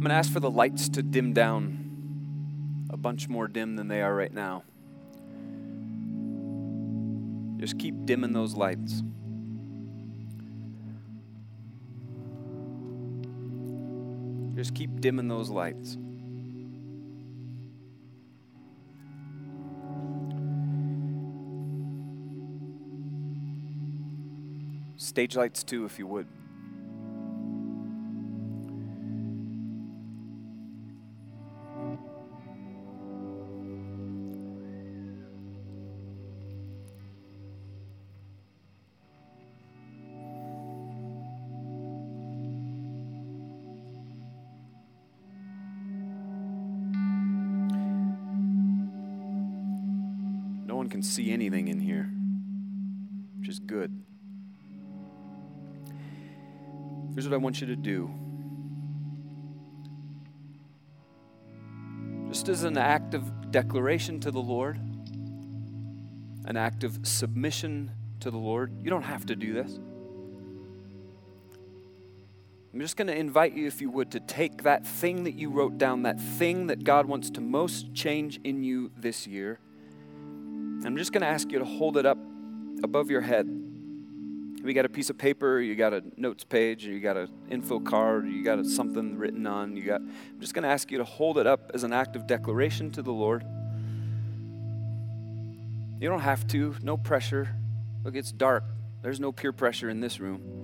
I'm 0.00 0.04
going 0.04 0.12
to 0.12 0.16
ask 0.16 0.32
for 0.32 0.40
the 0.40 0.50
lights 0.50 0.88
to 0.88 1.02
dim 1.02 1.34
down 1.34 2.86
a 2.88 2.96
bunch 2.96 3.28
more 3.28 3.46
dim 3.46 3.76
than 3.76 3.88
they 3.88 4.00
are 4.00 4.14
right 4.14 4.32
now. 4.32 4.62
Just 7.60 7.78
keep 7.78 8.06
dimming 8.06 8.32
those 8.32 8.54
lights. 8.54 9.02
Just 14.56 14.74
keep 14.74 15.02
dimming 15.02 15.28
those 15.28 15.50
lights. 15.50 15.98
Stage 24.96 25.36
lights, 25.36 25.62
too, 25.62 25.84
if 25.84 25.98
you 25.98 26.06
would. 26.06 26.26
Can 50.90 51.02
see 51.02 51.32
anything 51.32 51.68
in 51.68 51.80
here, 51.80 52.10
which 53.38 53.48
is 53.48 53.58
good. 53.58 54.02
Here's 57.14 57.28
what 57.28 57.34
I 57.34 57.38
want 57.38 57.60
you 57.60 57.66
to 57.68 57.76
do. 57.76 58.10
Just 62.28 62.48
as 62.48 62.64
an 62.64 62.76
act 62.76 63.14
of 63.14 63.50
declaration 63.50 64.20
to 64.20 64.30
the 64.30 64.40
Lord, 64.40 64.78
an 66.44 66.56
act 66.56 66.84
of 66.84 66.98
submission 67.02 67.90
to 68.20 68.30
the 68.30 68.38
Lord, 68.38 68.72
you 68.82 68.90
don't 68.90 69.02
have 69.02 69.26
to 69.26 69.36
do 69.36 69.52
this. 69.52 69.78
I'm 72.72 72.80
just 72.80 72.96
going 72.96 73.08
to 73.08 73.16
invite 73.16 73.54
you, 73.54 73.66
if 73.66 73.80
you 73.80 73.90
would, 73.90 74.12
to 74.12 74.20
take 74.20 74.62
that 74.62 74.86
thing 74.86 75.24
that 75.24 75.34
you 75.34 75.50
wrote 75.50 75.76
down, 75.76 76.02
that 76.02 76.20
thing 76.20 76.68
that 76.68 76.84
God 76.84 77.06
wants 77.06 77.30
to 77.30 77.40
most 77.40 77.92
change 77.94 78.38
in 78.44 78.62
you 78.62 78.92
this 78.96 79.26
year. 79.26 79.58
I'm 80.84 80.96
just 80.96 81.12
going 81.12 81.20
to 81.20 81.28
ask 81.28 81.52
you 81.52 81.58
to 81.58 81.64
hold 81.64 81.96
it 81.96 82.06
up 82.06 82.18
above 82.82 83.10
your 83.10 83.20
head. 83.20 83.46
We 84.62 84.74
got 84.74 84.84
a 84.84 84.88
piece 84.88 85.08
of 85.08 85.16
paper, 85.16 85.60
you 85.60 85.74
got 85.74 85.94
a 85.94 86.02
notes 86.16 86.44
page, 86.44 86.84
you 86.84 87.00
got 87.00 87.16
an 87.16 87.28
info 87.48 87.80
card, 87.80 88.28
you 88.28 88.44
got 88.44 88.64
something 88.66 89.16
written 89.16 89.46
on, 89.46 89.76
you 89.76 89.84
got 89.84 90.00
I'm 90.00 90.40
just 90.40 90.52
going 90.52 90.64
to 90.64 90.68
ask 90.68 90.90
you 90.90 90.98
to 90.98 91.04
hold 91.04 91.38
it 91.38 91.46
up 91.46 91.70
as 91.72 91.82
an 91.82 91.92
act 91.92 92.16
of 92.16 92.26
declaration 92.26 92.90
to 92.92 93.02
the 93.02 93.12
Lord. 93.12 93.44
You 96.00 96.08
don't 96.08 96.20
have 96.20 96.46
to, 96.48 96.74
no 96.82 96.96
pressure. 96.96 97.56
Look, 98.04 98.16
it's 98.16 98.32
dark. 98.32 98.64
There's 99.02 99.20
no 99.20 99.32
peer 99.32 99.52
pressure 99.52 99.90
in 99.90 100.00
this 100.00 100.20
room. 100.20 100.59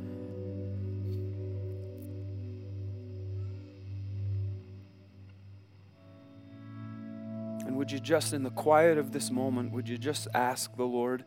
Would 7.86 7.92
you 7.92 8.00
just, 8.00 8.32
in 8.32 8.42
the 8.42 8.50
quiet 8.50 8.98
of 8.98 9.12
this 9.12 9.30
moment, 9.30 9.70
would 9.70 9.88
you 9.88 9.96
just 9.96 10.26
ask 10.34 10.76
the 10.76 10.82
Lord 10.82 11.24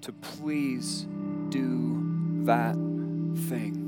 to 0.00 0.10
please 0.10 1.06
do 1.50 2.44
that 2.46 2.72
thing? 3.50 3.82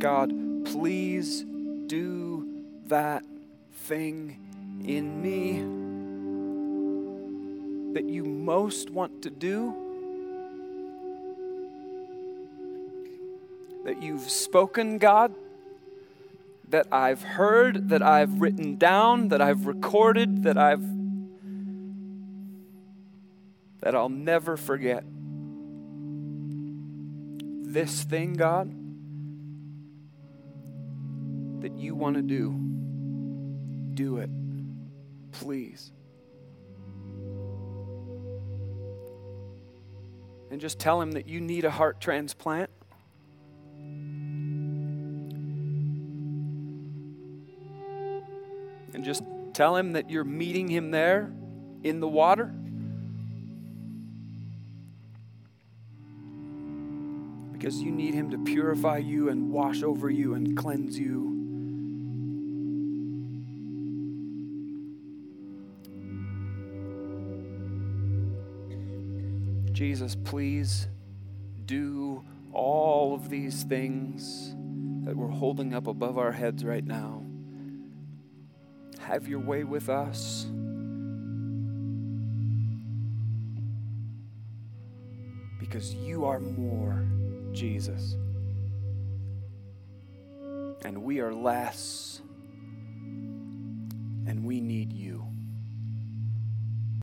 God, 0.00 0.32
please 0.64 1.44
do 1.86 2.64
that 2.86 3.26
thing 3.74 4.38
in 4.86 5.20
me 5.20 5.58
that 7.92 8.08
you 8.08 8.24
most 8.24 8.88
want 8.88 9.20
to 9.20 9.28
do, 9.28 9.74
that 13.84 14.02
you've 14.02 14.30
spoken, 14.30 14.96
God, 14.96 15.34
that 16.70 16.86
I've 16.92 17.22
heard, 17.22 17.88
that 17.88 18.02
I've 18.02 18.40
written 18.40 18.76
down, 18.76 19.28
that 19.28 19.40
I've 19.40 19.66
recorded, 19.66 20.42
that 20.42 20.58
I've 20.58 20.82
that 23.80 23.94
I'll 23.94 24.08
never 24.08 24.56
forget. 24.56 25.04
This 27.70 28.02
thing, 28.02 28.34
God, 28.34 28.68
that 31.62 31.72
you 31.72 31.94
want 31.94 32.16
to 32.16 32.22
do, 32.22 32.54
do 33.94 34.18
it, 34.18 34.30
please. 35.32 35.92
And 40.50 40.60
just 40.60 40.78
tell 40.78 41.00
him 41.00 41.12
that 41.12 41.28
you 41.28 41.40
need 41.40 41.64
a 41.64 41.70
heart 41.70 42.00
transplant. 42.00 42.70
Tell 49.58 49.74
him 49.74 49.94
that 49.94 50.08
you're 50.08 50.22
meeting 50.22 50.68
him 50.68 50.92
there 50.92 51.32
in 51.82 51.98
the 51.98 52.06
water. 52.06 52.44
Because 57.52 57.82
you 57.82 57.90
need 57.90 58.14
him 58.14 58.30
to 58.30 58.38
purify 58.38 58.98
you 58.98 59.30
and 59.30 59.50
wash 59.50 59.82
over 59.82 60.08
you 60.08 60.34
and 60.34 60.56
cleanse 60.56 60.96
you. 60.96 61.34
Jesus, 69.72 70.14
please 70.14 70.86
do 71.66 72.22
all 72.52 73.12
of 73.12 73.28
these 73.28 73.64
things 73.64 74.54
that 75.04 75.16
we're 75.16 75.26
holding 75.26 75.74
up 75.74 75.88
above 75.88 76.16
our 76.16 76.30
heads 76.30 76.64
right 76.64 76.84
now. 76.84 77.17
Have 79.08 79.26
your 79.26 79.40
way 79.40 79.64
with 79.64 79.88
us. 79.88 80.44
Because 85.58 85.94
you 85.94 86.26
are 86.26 86.38
more, 86.38 87.06
Jesus. 87.52 88.16
And 90.84 91.02
we 91.02 91.20
are 91.20 91.32
less. 91.32 92.17